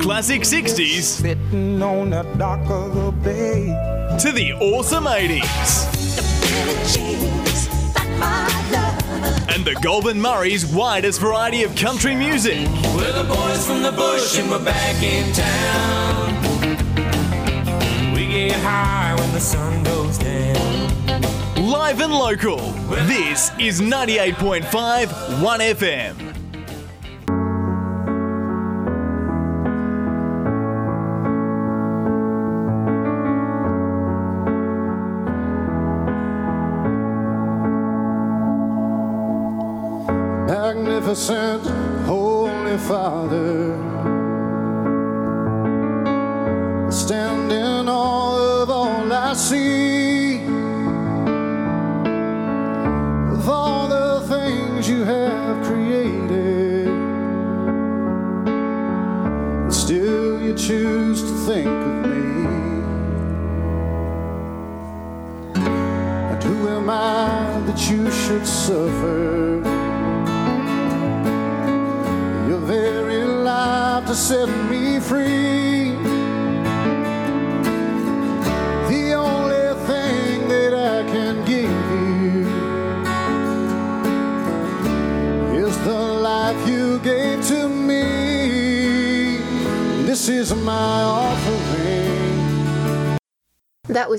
classic 0.00 0.42
60s 0.42 1.22
the 1.22 1.34
to 4.20 4.32
the 4.32 4.52
awesome 4.54 5.04
80s. 5.04 5.88
And 9.54 9.64
the 9.64 9.72
Goldwyn 9.82 10.16
Murray's 10.16 10.66
widest 10.66 11.20
variety 11.20 11.62
of 11.64 11.74
country 11.76 12.14
music. 12.14 12.68
We're 12.94 13.12
the 13.12 13.24
boys 13.28 13.66
from 13.66 13.82
the 13.82 13.92
bush 13.92 14.38
and 14.38 14.50
we're 14.50 14.64
back 14.64 15.02
in 15.02 15.32
town. 15.32 16.32
We 18.14 18.26
get 18.26 18.52
high 18.60 19.14
when 19.18 19.32
the 19.32 19.40
sun 19.40 19.82
goes 19.84 20.18
down. 20.18 20.82
Live 21.56 22.00
and 22.00 22.12
local, 22.12 22.58
this 23.06 23.50
is 23.58 23.80
98.5 23.80 25.06
1FM. 25.40 26.31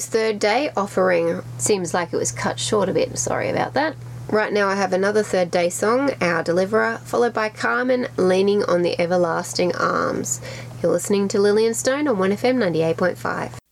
Third 0.06 0.40
day 0.40 0.72
offering. 0.76 1.42
Seems 1.58 1.94
like 1.94 2.14
it 2.14 2.18
was 2.18 2.32
cut 2.32 2.60
short 2.60 2.90
a 2.90 2.94
bit, 2.94 3.18
sorry 3.18 3.50
about 3.50 3.74
that. 3.74 3.96
Right 4.30 4.54
now, 4.54 4.68
I 4.68 4.76
have 4.76 4.94
another 4.94 5.24
third 5.24 5.52
day 5.52 5.70
song, 5.70 6.12
Our 6.22 6.44
Deliverer, 6.44 6.98
followed 7.04 7.34
by 7.34 7.50
Carmen 7.50 8.08
Leaning 8.18 8.64
on 8.64 8.82
the 8.82 9.00
Everlasting 9.00 9.76
Arms. 9.76 10.42
You're 10.82 10.92
listening 10.92 11.28
to 11.30 11.40
Lillian 11.40 11.74
Stone 11.74 12.08
on 12.08 12.18
1FM 12.18 12.58
98.5. 12.96 13.63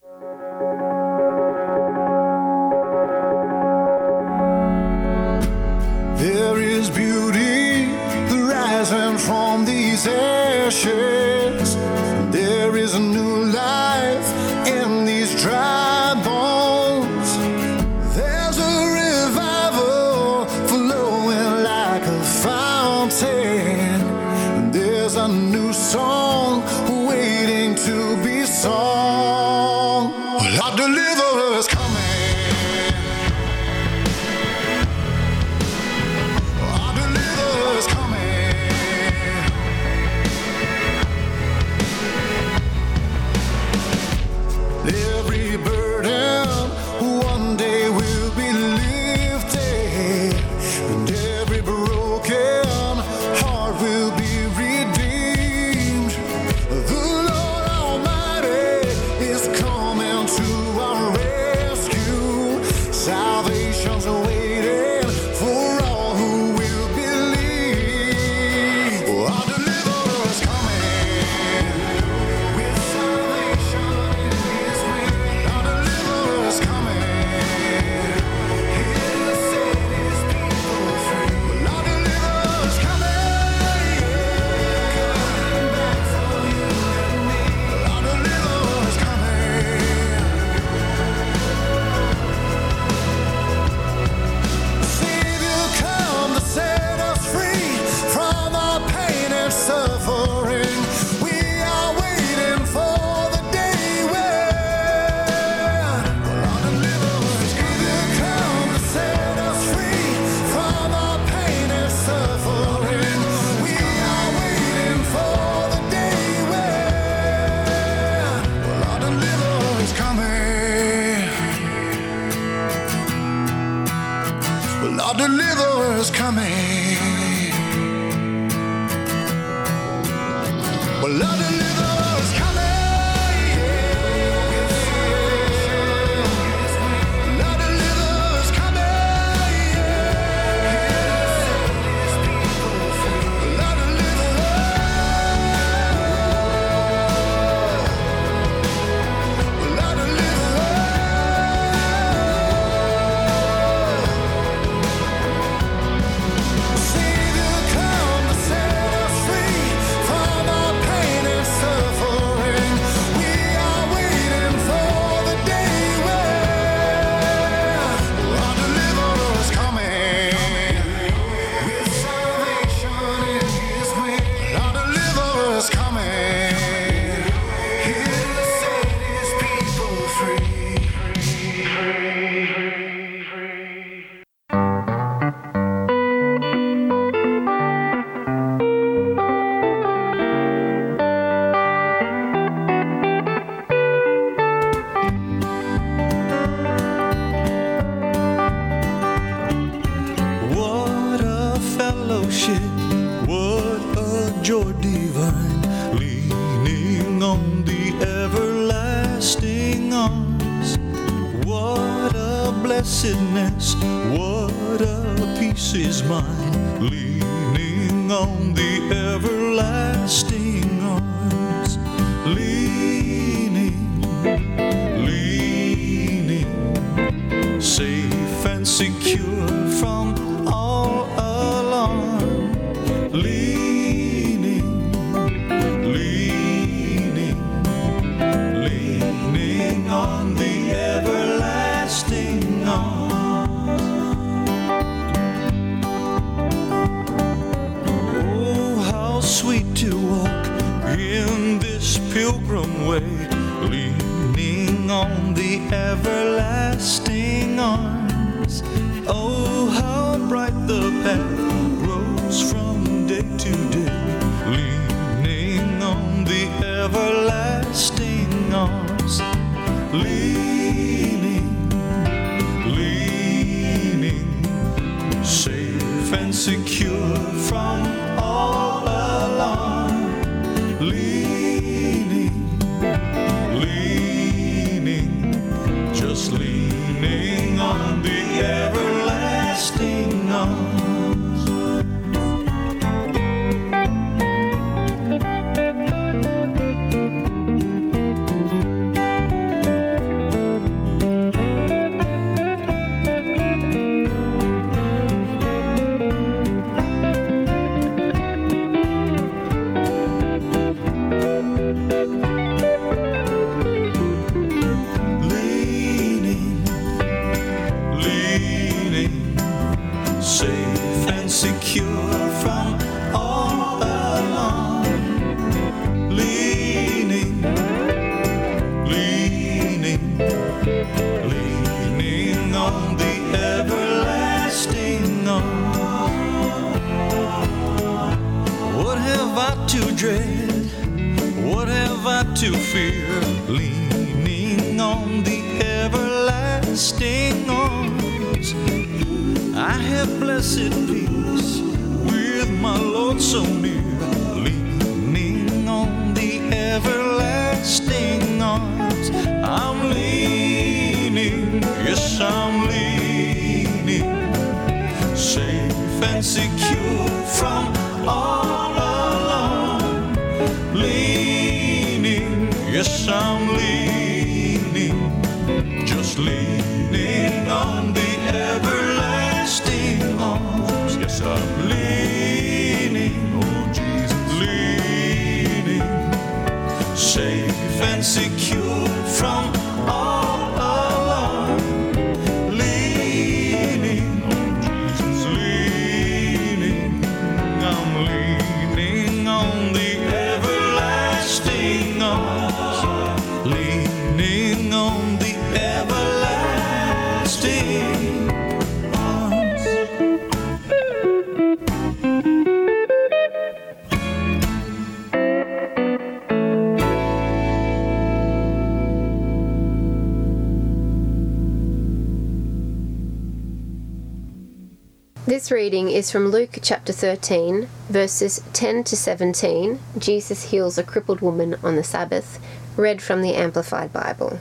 is 426.01 426.09
from 426.09 426.29
Luke 426.29 426.57
chapter 426.63 426.91
13, 426.91 427.67
verses 427.87 428.41
10 428.53 428.83
to 428.85 428.97
17. 428.97 429.77
Jesus 429.99 430.49
heals 430.49 430.79
a 430.79 430.83
crippled 430.83 431.21
woman 431.21 431.55
on 431.61 431.75
the 431.75 431.83
Sabbath, 431.83 432.43
read 432.75 433.03
from 433.03 433.21
the 433.21 433.35
Amplified 433.35 433.93
Bible. 433.93 434.39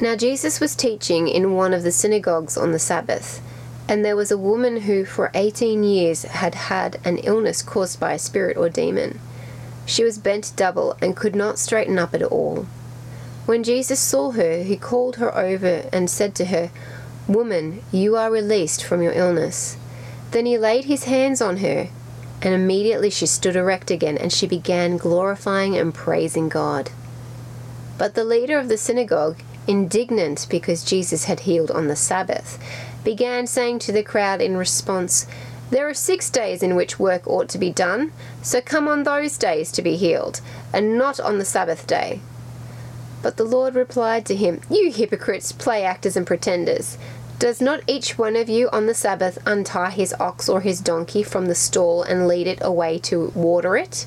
Now 0.00 0.16
Jesus 0.16 0.58
was 0.58 0.74
teaching 0.74 1.28
in 1.28 1.54
one 1.54 1.72
of 1.72 1.84
the 1.84 1.92
synagogues 1.92 2.56
on 2.56 2.72
the 2.72 2.80
Sabbath, 2.80 3.40
and 3.88 4.04
there 4.04 4.16
was 4.16 4.32
a 4.32 4.36
woman 4.36 4.80
who 4.80 5.04
for 5.04 5.30
18 5.32 5.84
years 5.84 6.22
had 6.22 6.56
had 6.56 6.98
an 7.04 7.18
illness 7.18 7.62
caused 7.62 8.00
by 8.00 8.14
a 8.14 8.18
spirit 8.18 8.56
or 8.56 8.68
demon. 8.68 9.20
She 9.86 10.02
was 10.02 10.18
bent 10.18 10.54
double 10.56 10.96
and 11.00 11.14
could 11.14 11.36
not 11.36 11.60
straighten 11.60 12.00
up 12.00 12.14
at 12.14 12.22
all. 12.24 12.66
When 13.46 13.62
Jesus 13.62 14.00
saw 14.00 14.32
her, 14.32 14.64
he 14.64 14.76
called 14.76 15.16
her 15.16 15.32
over 15.38 15.88
and 15.92 16.10
said 16.10 16.34
to 16.34 16.46
her, 16.46 16.72
Woman, 17.28 17.84
you 17.92 18.16
are 18.16 18.28
released 18.28 18.82
from 18.82 19.00
your 19.00 19.12
illness. 19.12 19.76
Then 20.34 20.46
he 20.46 20.58
laid 20.58 20.86
his 20.86 21.04
hands 21.04 21.40
on 21.40 21.58
her, 21.58 21.86
and 22.42 22.52
immediately 22.52 23.08
she 23.08 23.24
stood 23.24 23.54
erect 23.54 23.92
again, 23.92 24.18
and 24.18 24.32
she 24.32 24.48
began 24.48 24.96
glorifying 24.96 25.76
and 25.76 25.94
praising 25.94 26.48
God. 26.48 26.90
But 27.98 28.16
the 28.16 28.24
leader 28.24 28.58
of 28.58 28.68
the 28.68 28.76
synagogue, 28.76 29.38
indignant 29.68 30.48
because 30.50 30.82
Jesus 30.82 31.26
had 31.26 31.40
healed 31.46 31.70
on 31.70 31.86
the 31.86 31.94
Sabbath, 31.94 32.58
began 33.04 33.46
saying 33.46 33.78
to 33.78 33.92
the 33.92 34.02
crowd 34.02 34.40
in 34.40 34.56
response, 34.56 35.28
There 35.70 35.88
are 35.88 35.94
six 35.94 36.28
days 36.30 36.64
in 36.64 36.74
which 36.74 36.98
work 36.98 37.28
ought 37.28 37.48
to 37.50 37.58
be 37.58 37.70
done, 37.70 38.10
so 38.42 38.60
come 38.60 38.88
on 38.88 39.04
those 39.04 39.38
days 39.38 39.70
to 39.70 39.82
be 39.82 39.94
healed, 39.94 40.40
and 40.72 40.98
not 40.98 41.20
on 41.20 41.38
the 41.38 41.44
Sabbath 41.44 41.86
day. 41.86 42.18
But 43.22 43.36
the 43.36 43.44
Lord 43.44 43.76
replied 43.76 44.26
to 44.26 44.34
him, 44.34 44.62
You 44.68 44.90
hypocrites, 44.90 45.52
play 45.52 45.84
actors 45.84 46.16
and 46.16 46.26
pretenders. 46.26 46.98
Does 47.38 47.60
not 47.60 47.82
each 47.86 48.16
one 48.16 48.36
of 48.36 48.48
you 48.48 48.70
on 48.70 48.86
the 48.86 48.94
Sabbath 48.94 49.38
untie 49.44 49.90
his 49.90 50.14
ox 50.20 50.48
or 50.48 50.60
his 50.60 50.80
donkey 50.80 51.22
from 51.22 51.46
the 51.46 51.54
stall 51.54 52.02
and 52.02 52.28
lead 52.28 52.46
it 52.46 52.58
away 52.62 52.98
to 53.00 53.32
water 53.34 53.76
it? 53.76 54.06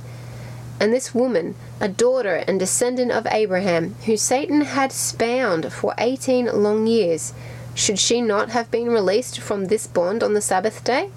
And 0.79 0.93
this 0.93 1.13
woman, 1.13 1.55
a 1.79 1.89
daughter 1.89 2.35
and 2.47 2.59
descendant 2.59 3.11
of 3.11 3.27
Abraham, 3.29 3.95
who 4.05 4.15
Satan 4.15 4.61
had 4.61 4.93
bound 5.17 5.73
for 5.73 5.93
eighteen 5.97 6.45
long 6.45 6.87
years, 6.87 7.33
should 7.75 7.99
she 7.99 8.21
not 8.21 8.51
have 8.51 8.71
been 8.71 8.89
released 8.89 9.39
from 9.39 9.65
this 9.65 9.87
bond 9.87 10.23
on 10.23 10.33
the 10.33 10.41
Sabbath 10.41 10.83
day? 10.83 11.09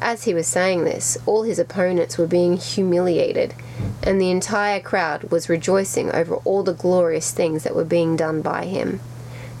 As 0.00 0.24
he 0.24 0.32
was 0.32 0.46
saying 0.46 0.84
this, 0.84 1.18
all 1.26 1.42
his 1.42 1.58
opponents 1.58 2.16
were 2.16 2.26
being 2.26 2.56
humiliated, 2.56 3.54
and 4.02 4.20
the 4.20 4.30
entire 4.30 4.80
crowd 4.80 5.24
was 5.24 5.48
rejoicing 5.48 6.10
over 6.12 6.36
all 6.36 6.62
the 6.62 6.72
glorious 6.72 7.32
things 7.32 7.64
that 7.64 7.74
were 7.74 7.84
being 7.84 8.14
done 8.14 8.42
by 8.42 8.66
him. 8.66 9.00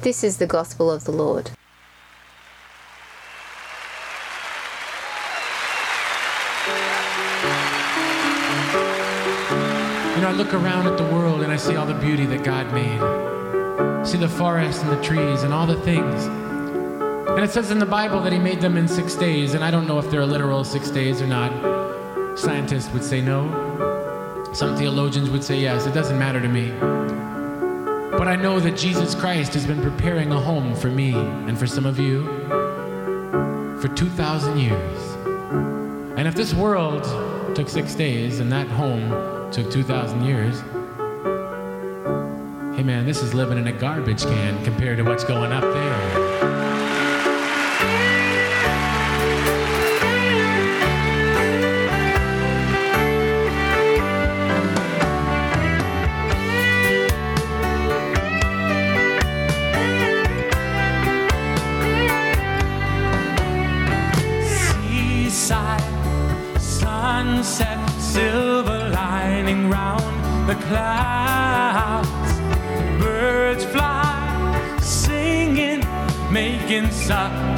This 0.02 0.22
is 0.22 0.36
the 0.36 0.46
gospel 0.46 0.90
of 0.90 1.04
the 1.04 1.12
Lord. 1.12 1.50
Look 10.36 10.52
around 10.52 10.86
at 10.86 10.98
the 10.98 11.04
world 11.04 11.40
and 11.40 11.50
I 11.50 11.56
see 11.56 11.76
all 11.76 11.86
the 11.86 11.94
beauty 11.94 12.26
that 12.26 12.44
God 12.44 12.70
made. 12.74 13.00
I 13.00 14.04
see 14.04 14.18
the 14.18 14.28
forest 14.28 14.82
and 14.82 14.92
the 14.92 15.02
trees 15.02 15.44
and 15.44 15.54
all 15.54 15.66
the 15.66 15.80
things. 15.80 16.26
And 16.26 17.42
it 17.42 17.50
says 17.50 17.70
in 17.70 17.78
the 17.78 17.86
Bible 17.86 18.20
that 18.20 18.32
He 18.34 18.38
made 18.38 18.60
them 18.60 18.76
in 18.76 18.86
six 18.86 19.14
days, 19.14 19.54
and 19.54 19.64
I 19.64 19.70
don't 19.70 19.86
know 19.86 19.98
if 19.98 20.10
they're 20.10 20.20
a 20.20 20.26
literal 20.26 20.62
six 20.62 20.90
days 20.90 21.22
or 21.22 21.26
not. 21.26 22.38
Scientists 22.38 22.92
would 22.92 23.02
say 23.02 23.22
no. 23.22 23.48
Some 24.52 24.76
theologians 24.76 25.30
would 25.30 25.42
say 25.42 25.58
yes. 25.58 25.86
It 25.86 25.94
doesn't 25.94 26.18
matter 26.18 26.40
to 26.40 26.48
me. 26.48 26.70
But 28.18 28.28
I 28.28 28.36
know 28.36 28.60
that 28.60 28.76
Jesus 28.76 29.14
Christ 29.14 29.54
has 29.54 29.66
been 29.66 29.80
preparing 29.80 30.32
a 30.32 30.40
home 30.40 30.74
for 30.74 30.88
me 30.88 31.14
and 31.14 31.58
for 31.58 31.66
some 31.66 31.86
of 31.86 31.98
you 31.98 32.24
for 33.80 33.88
2,000 33.88 34.58
years. 34.58 35.12
And 36.18 36.28
if 36.28 36.34
this 36.34 36.52
world 36.52 37.04
took 37.54 37.70
six 37.70 37.94
days 37.94 38.40
and 38.40 38.52
that 38.52 38.66
home 38.68 39.36
took 39.56 39.70
2,000 39.70 40.22
years, 40.22 40.60
hey 42.76 42.82
man, 42.82 43.06
this 43.06 43.22
is 43.22 43.32
living 43.32 43.56
in 43.56 43.66
a 43.66 43.72
garbage 43.72 44.22
can 44.24 44.62
compared 44.64 44.98
to 44.98 45.02
what's 45.02 45.24
going 45.24 45.50
up 45.50 45.62
there. 45.62 46.25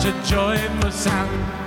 A 0.09 0.22
joyful 0.24 0.90
sound. 0.90 1.57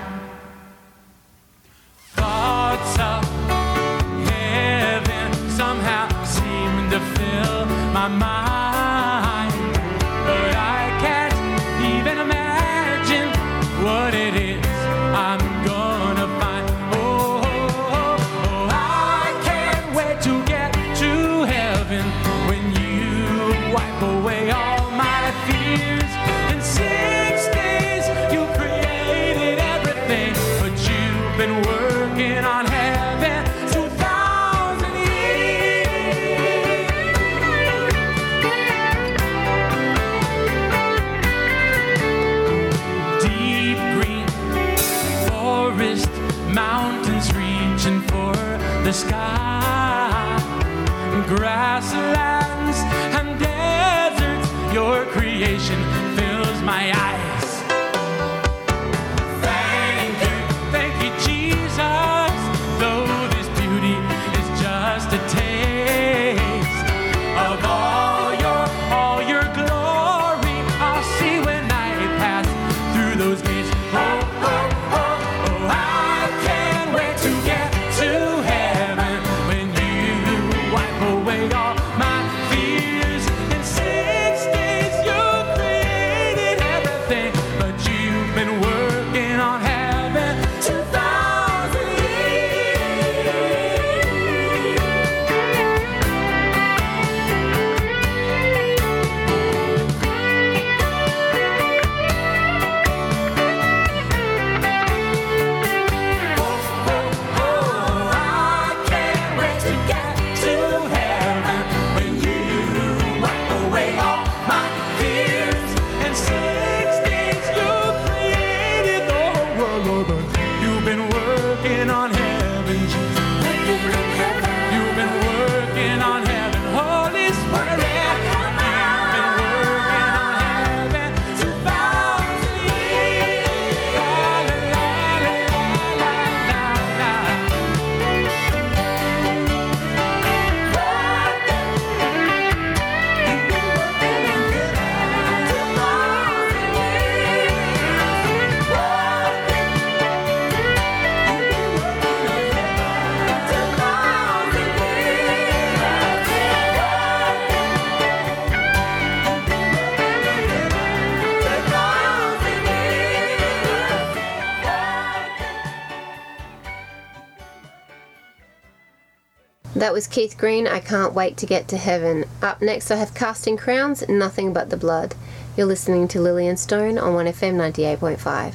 That 169.92 169.96
was 169.96 170.08
Keith 170.08 170.38
Green. 170.38 170.68
I 170.68 170.80
can't 170.80 171.14
wait 171.14 171.36
to 171.36 171.46
get 171.46 171.68
to 171.68 171.76
heaven. 171.76 172.24
Up 172.42 172.62
next, 172.62 172.92
I 172.92 172.96
have 172.96 173.14
Casting 173.14 173.58
Crowns, 173.58 174.08
Nothing 174.08 174.54
But 174.54 174.70
the 174.70 174.78
Blood. 174.78 175.16
You're 175.58 175.68
listening 175.68 176.08
to 176.08 176.22
Lillian 176.22 176.56
Stone 176.56 176.98
on 176.98 177.14
1FM 177.14 177.58
98.5. 178.00 178.54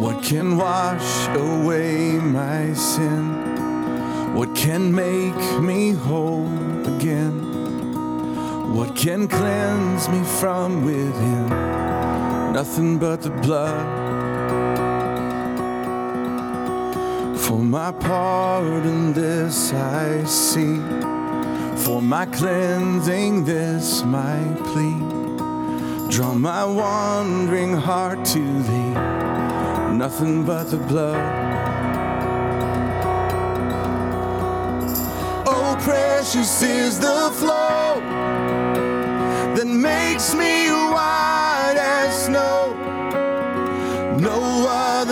What 0.00 0.22
can 0.22 0.56
wash 0.56 1.26
away 1.30 2.20
my 2.20 2.72
sin? 2.74 4.32
What 4.32 4.54
can 4.54 4.94
make 4.94 5.60
me 5.60 5.90
whole 5.90 6.46
again? 6.86 7.50
What 8.72 8.94
can 8.94 9.26
cleanse 9.26 10.08
me 10.08 10.22
from 10.22 10.84
within? 10.84 11.99
Nothing 12.52 12.98
but 12.98 13.22
the 13.22 13.30
blood. 13.30 13.86
For 17.38 17.58
my 17.58 17.92
part 17.92 18.84
in 18.84 19.12
this 19.12 19.72
I 19.72 20.24
see. 20.24 20.80
For 21.84 22.02
my 22.02 22.26
cleansing, 22.26 23.44
this 23.44 24.02
my 24.02 24.42
plea. 24.64 24.98
Draw 26.10 26.34
my 26.34 26.64
wandering 26.64 27.74
heart 27.74 28.24
to 28.34 28.40
thee. 28.40 28.94
Nothing 29.96 30.44
but 30.44 30.64
the 30.64 30.78
blood. 30.78 31.16
Oh, 35.46 35.76
precious 35.80 36.62
is 36.62 36.98
the 36.98 37.30
flow 37.38 38.00
that 39.54 39.66
makes 39.66 40.34
me 40.34 40.69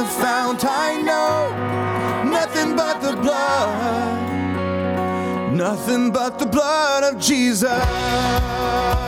fount 0.08 0.64
I 0.64 1.00
know, 1.02 1.52
nothing 2.30 2.74
but 2.76 3.00
the 3.00 3.16
blood, 3.16 4.32
nothing 5.52 6.10
but 6.10 6.38
the 6.38 6.46
blood 6.46 7.04
of 7.04 7.20
Jesus. 7.20 9.07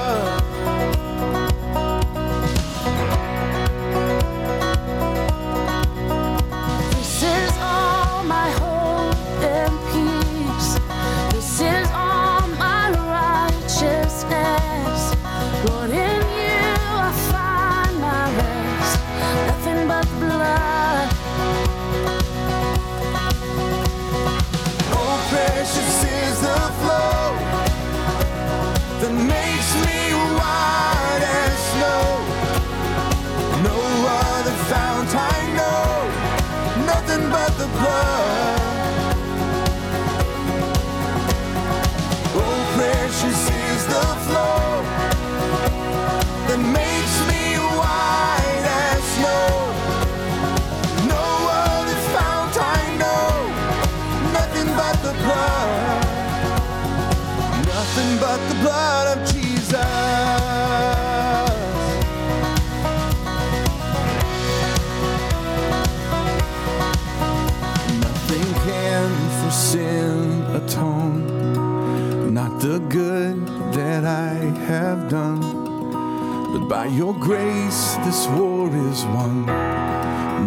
By 76.71 76.87
your 76.87 77.13
grace 77.15 77.97
this 78.05 78.29
war 78.29 78.69
is 78.69 79.05
won. 79.07 79.45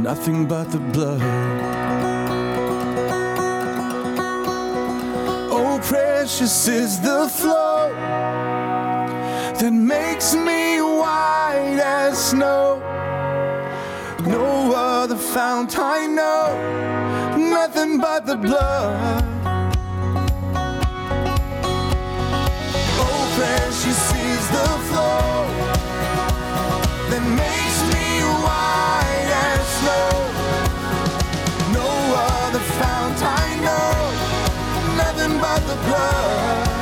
Nothing 0.02 0.48
but 0.48 0.72
the 0.72 0.80
blood. 0.80 1.22
Oh, 5.52 5.82
precious 5.84 6.70
is 6.70 7.02
the 7.02 7.28
flow 7.28 7.92
that 9.60 9.74
makes 9.74 10.34
me 10.34 10.80
white 10.80 11.82
as 11.84 12.30
snow. 12.30 12.80
No 14.26 14.74
other 14.74 15.18
fount 15.18 15.78
I 15.78 16.08
know, 16.08 16.48
nothing 17.38 17.98
but 17.98 18.26
the 18.26 18.38
blood. 18.38 19.26
Oh, 23.04 23.24
precious 23.36 24.14
is 24.32 24.44
the 24.58 24.70
flow 24.88 25.23
blood. 35.82 36.73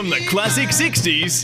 From 0.00 0.08
the 0.08 0.26
classic 0.30 0.70
60s 0.70 1.42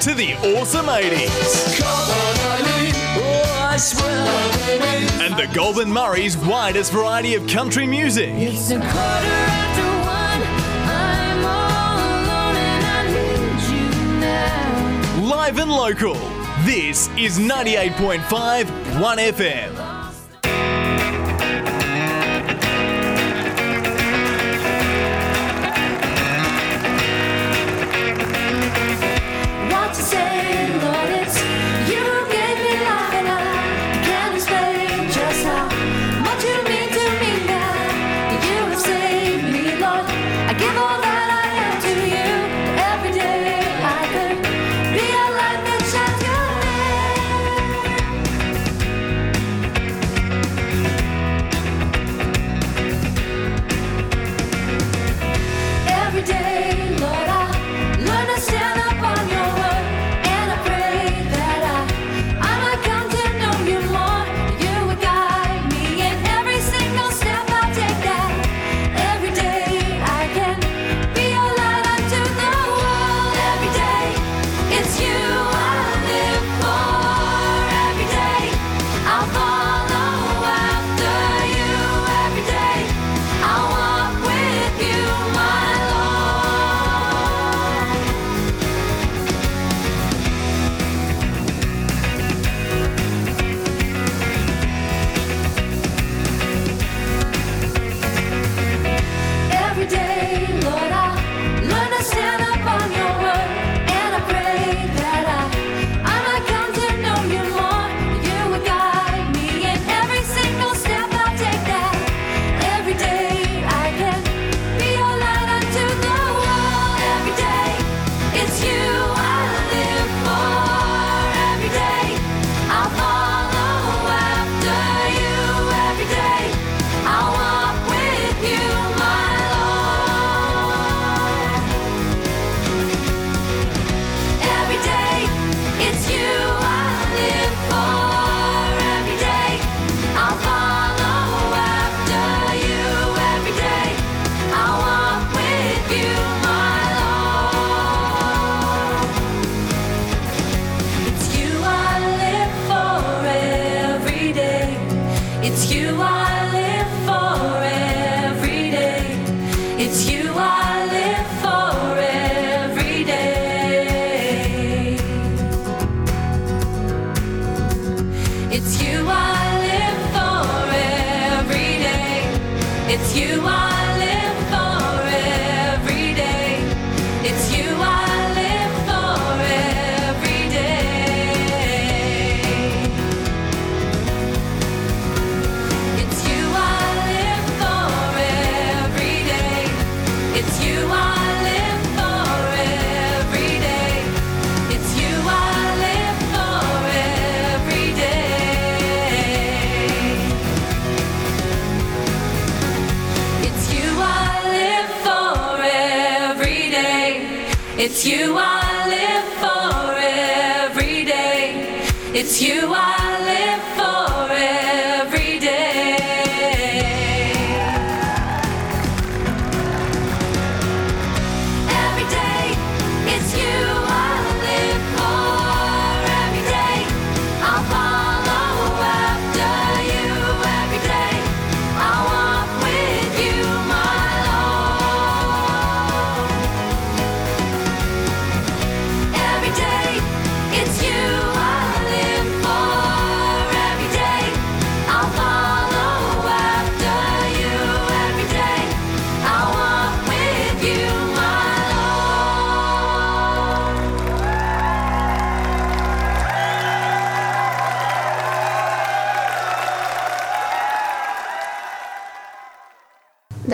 to 0.00 0.14
the 0.14 0.34
awesome 0.56 0.86
80s. 0.86 1.82
And 5.20 5.36
the 5.36 5.52
Goldman 5.52 5.92
Murray's 5.92 6.36
widest 6.36 6.92
variety 6.92 7.34
of 7.34 7.44
country 7.48 7.88
music. 7.88 8.30
It's 8.34 8.70
a 8.70 8.78
quarter 8.78 8.94
after 8.94 9.82
one. 10.06 10.42
I'm 10.86 11.44
all 11.44 11.98
alone 11.98 12.56
and 12.56 12.84
I 12.86 13.02
need 13.10 13.62
you 13.74 14.20
now. 14.20 15.28
Live 15.28 15.58
and 15.58 15.72
local. 15.72 16.14
This 16.64 17.08
is 17.18 17.40
98.5 17.40 18.66
1FM. 19.00 19.83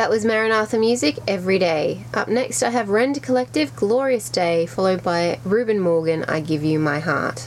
That 0.00 0.08
was 0.08 0.24
Maranatha 0.24 0.78
Music 0.78 1.18
Every 1.28 1.58
Day. 1.58 2.04
Up 2.14 2.26
next, 2.26 2.62
I 2.62 2.70
have 2.70 2.88
Rend 2.88 3.22
Collective 3.22 3.76
Glorious 3.76 4.30
Day, 4.30 4.64
followed 4.64 5.02
by 5.02 5.38
Reuben 5.44 5.78
Morgan 5.78 6.24
I 6.24 6.40
Give 6.40 6.64
You 6.64 6.78
My 6.78 7.00
Heart. 7.00 7.46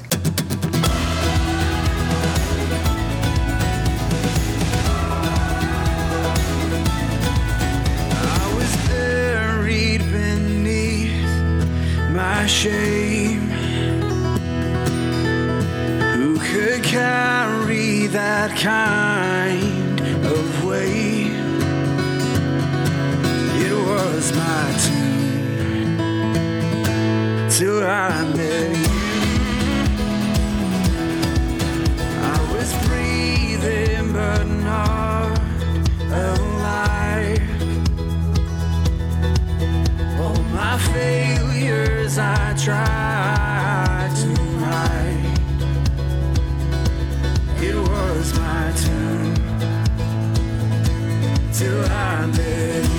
shame. 12.48 13.50
Who 16.14 16.38
could 16.38 16.84
carry 16.84 18.06
that 18.08 18.56
kind? 18.60 19.23
my 24.36 24.74
tune 24.84 25.98
till 27.50 27.84
I 27.84 28.24
met 28.36 28.76
you. 28.78 28.94
I 32.22 32.38
was 32.54 32.70
breathing, 32.88 34.14
but 34.14 34.46
not 34.46 35.40
alive. 36.12 37.42
All 40.20 40.42
my 40.54 40.78
failures, 40.94 42.18
I 42.18 42.54
tried 42.58 44.12
to 44.22 44.32
hide. 44.64 45.40
It 47.62 47.76
was 47.76 48.34
my 48.40 48.72
tune 48.84 49.36
till 51.54 51.84
I 51.86 52.26
met 52.28 52.84
you. 52.84 52.93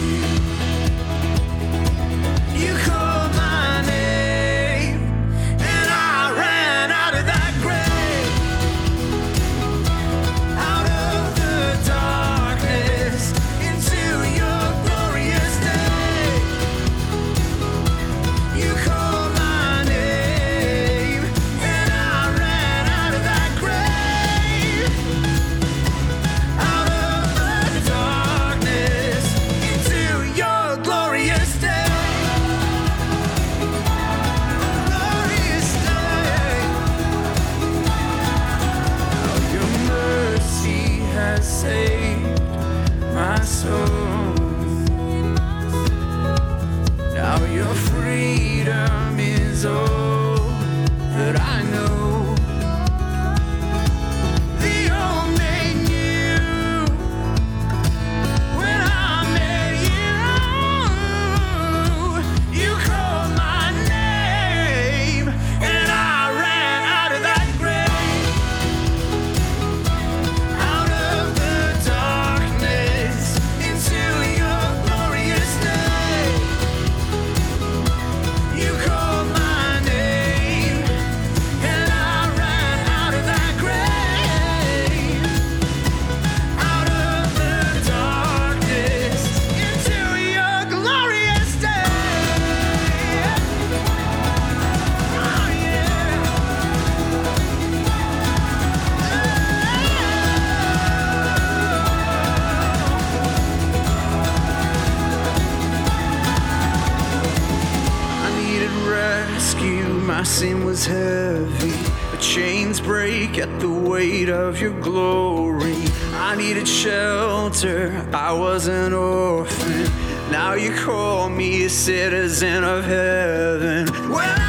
a 121.63 121.69
citizen 121.69 122.65
of 122.65 122.85
heaven. 122.85 123.87
Well, 124.11 124.44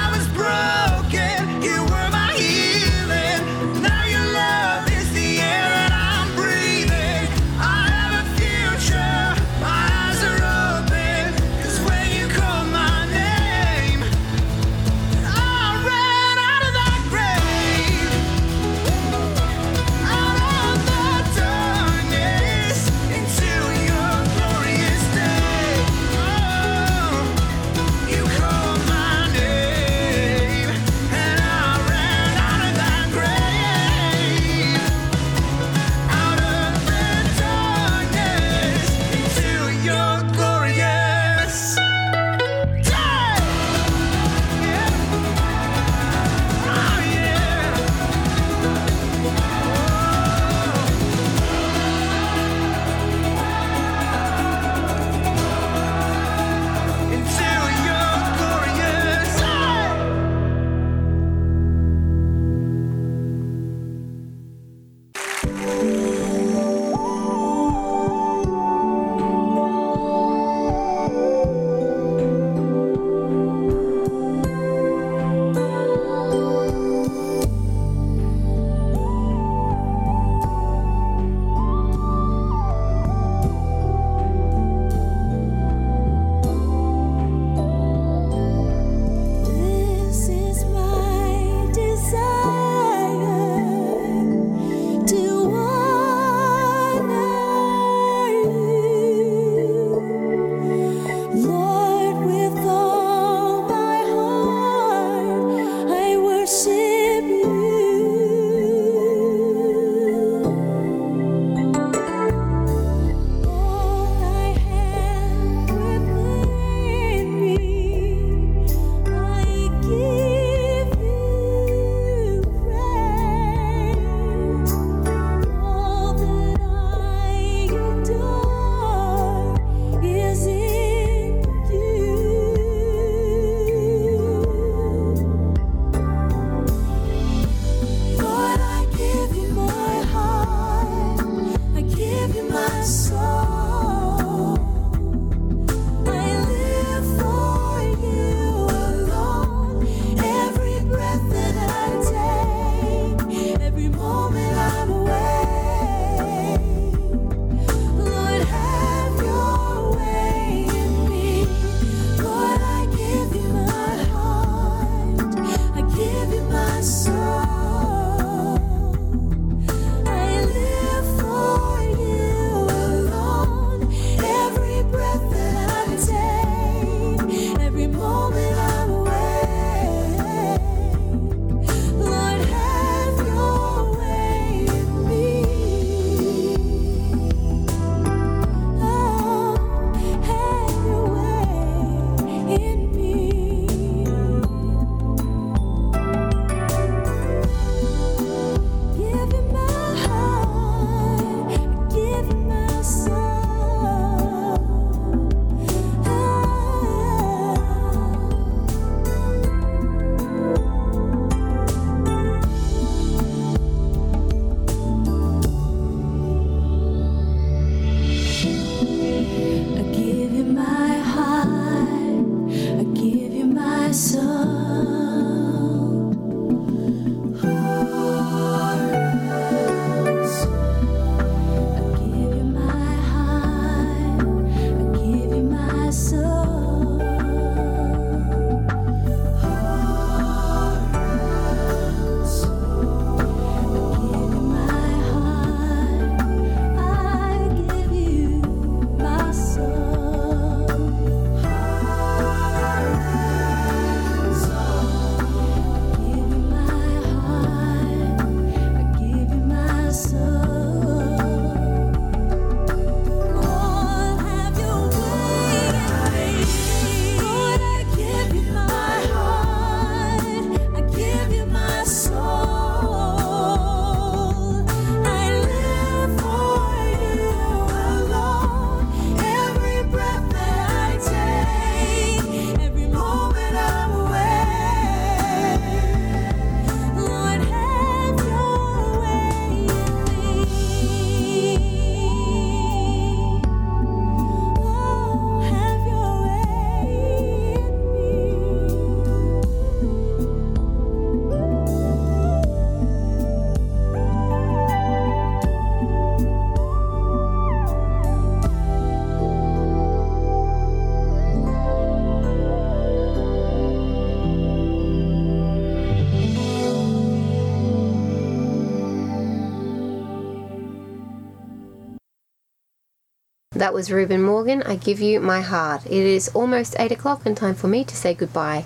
That 323.65 323.73
was 323.73 323.91
Reuben 323.91 324.21
Morgan. 324.21 324.61
I 324.61 324.75
give 324.75 324.99
you 324.99 325.19
my 325.19 325.41
heart. 325.41 325.87
It 325.87 325.91
is 325.91 326.29
almost 326.35 326.75
8 326.77 326.91
o'clock 326.91 327.25
and 327.25 327.35
time 327.35 327.55
for 327.55 327.67
me 327.67 327.83
to 327.83 327.95
say 327.95 328.13
goodbye. 328.13 328.63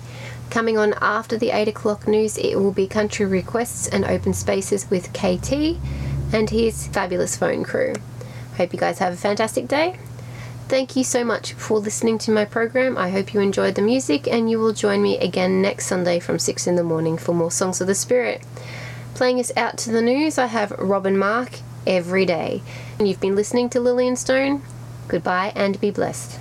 Coming 0.50 0.76
on 0.76 0.92
after 1.00 1.38
the 1.38 1.52
8 1.52 1.68
o'clock 1.68 2.06
news, 2.06 2.36
it 2.36 2.56
will 2.56 2.70
be 2.70 2.86
Country 2.86 3.24
Requests 3.24 3.88
and 3.88 4.04
Open 4.04 4.34
Spaces 4.34 4.90
with 4.90 5.14
KT 5.14 5.78
and 6.34 6.50
his 6.50 6.86
fabulous 6.88 7.34
phone 7.34 7.64
crew. 7.64 7.94
Hope 8.58 8.74
you 8.74 8.78
guys 8.78 8.98
have 8.98 9.14
a 9.14 9.16
fantastic 9.16 9.68
day. 9.68 9.98
Thank 10.68 10.96
you 10.96 11.02
so 11.02 11.24
much 11.24 11.54
for 11.54 11.78
listening 11.78 12.18
to 12.18 12.30
my 12.30 12.44
program. 12.44 12.98
I 12.98 13.08
hope 13.08 13.32
you 13.32 13.40
enjoyed 13.40 13.76
the 13.76 13.80
music 13.80 14.28
and 14.28 14.50
you 14.50 14.58
will 14.58 14.74
join 14.74 15.00
me 15.00 15.16
again 15.16 15.62
next 15.62 15.86
Sunday 15.86 16.20
from 16.20 16.38
6 16.38 16.66
in 16.66 16.76
the 16.76 16.84
morning 16.84 17.16
for 17.16 17.34
more 17.34 17.50
Songs 17.50 17.80
of 17.80 17.86
the 17.86 17.94
Spirit. 17.94 18.42
Playing 19.14 19.40
us 19.40 19.50
out 19.56 19.78
to 19.78 19.92
the 19.92 20.02
news, 20.02 20.36
I 20.36 20.44
have 20.44 20.72
Robin 20.72 21.16
Mark 21.16 21.60
every 21.86 22.26
day. 22.26 22.60
And 22.98 23.08
you've 23.08 23.18
been 23.18 23.34
listening 23.34 23.70
to 23.70 23.80
Lillian 23.80 24.16
Stone. 24.16 24.60
Goodbye 25.10 25.52
and 25.56 25.80
be 25.80 25.90
blessed. 25.90 26.39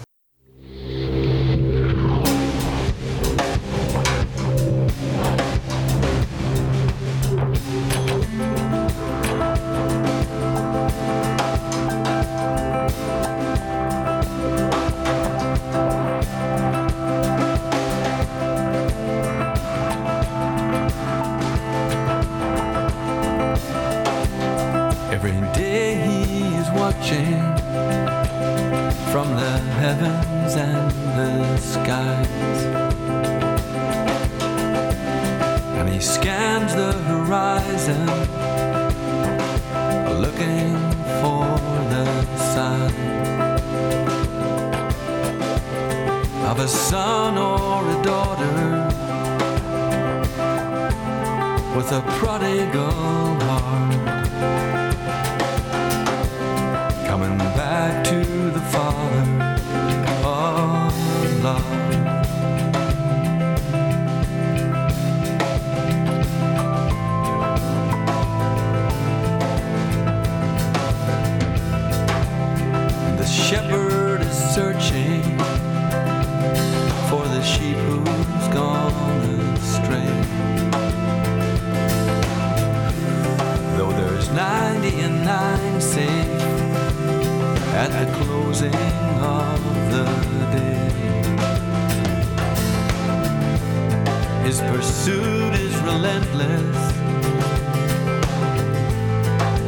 Pursuit 95.00 95.54
is 95.54 95.76
relentless, 95.78 96.92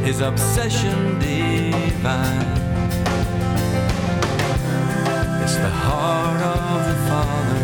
his 0.04 0.20
obsession 0.20 1.18
divine. 1.18 2.52
It's 5.42 5.56
the 5.56 5.70
heart 5.70 6.42
of 6.42 6.86
the 6.86 6.96
Father 7.08 7.61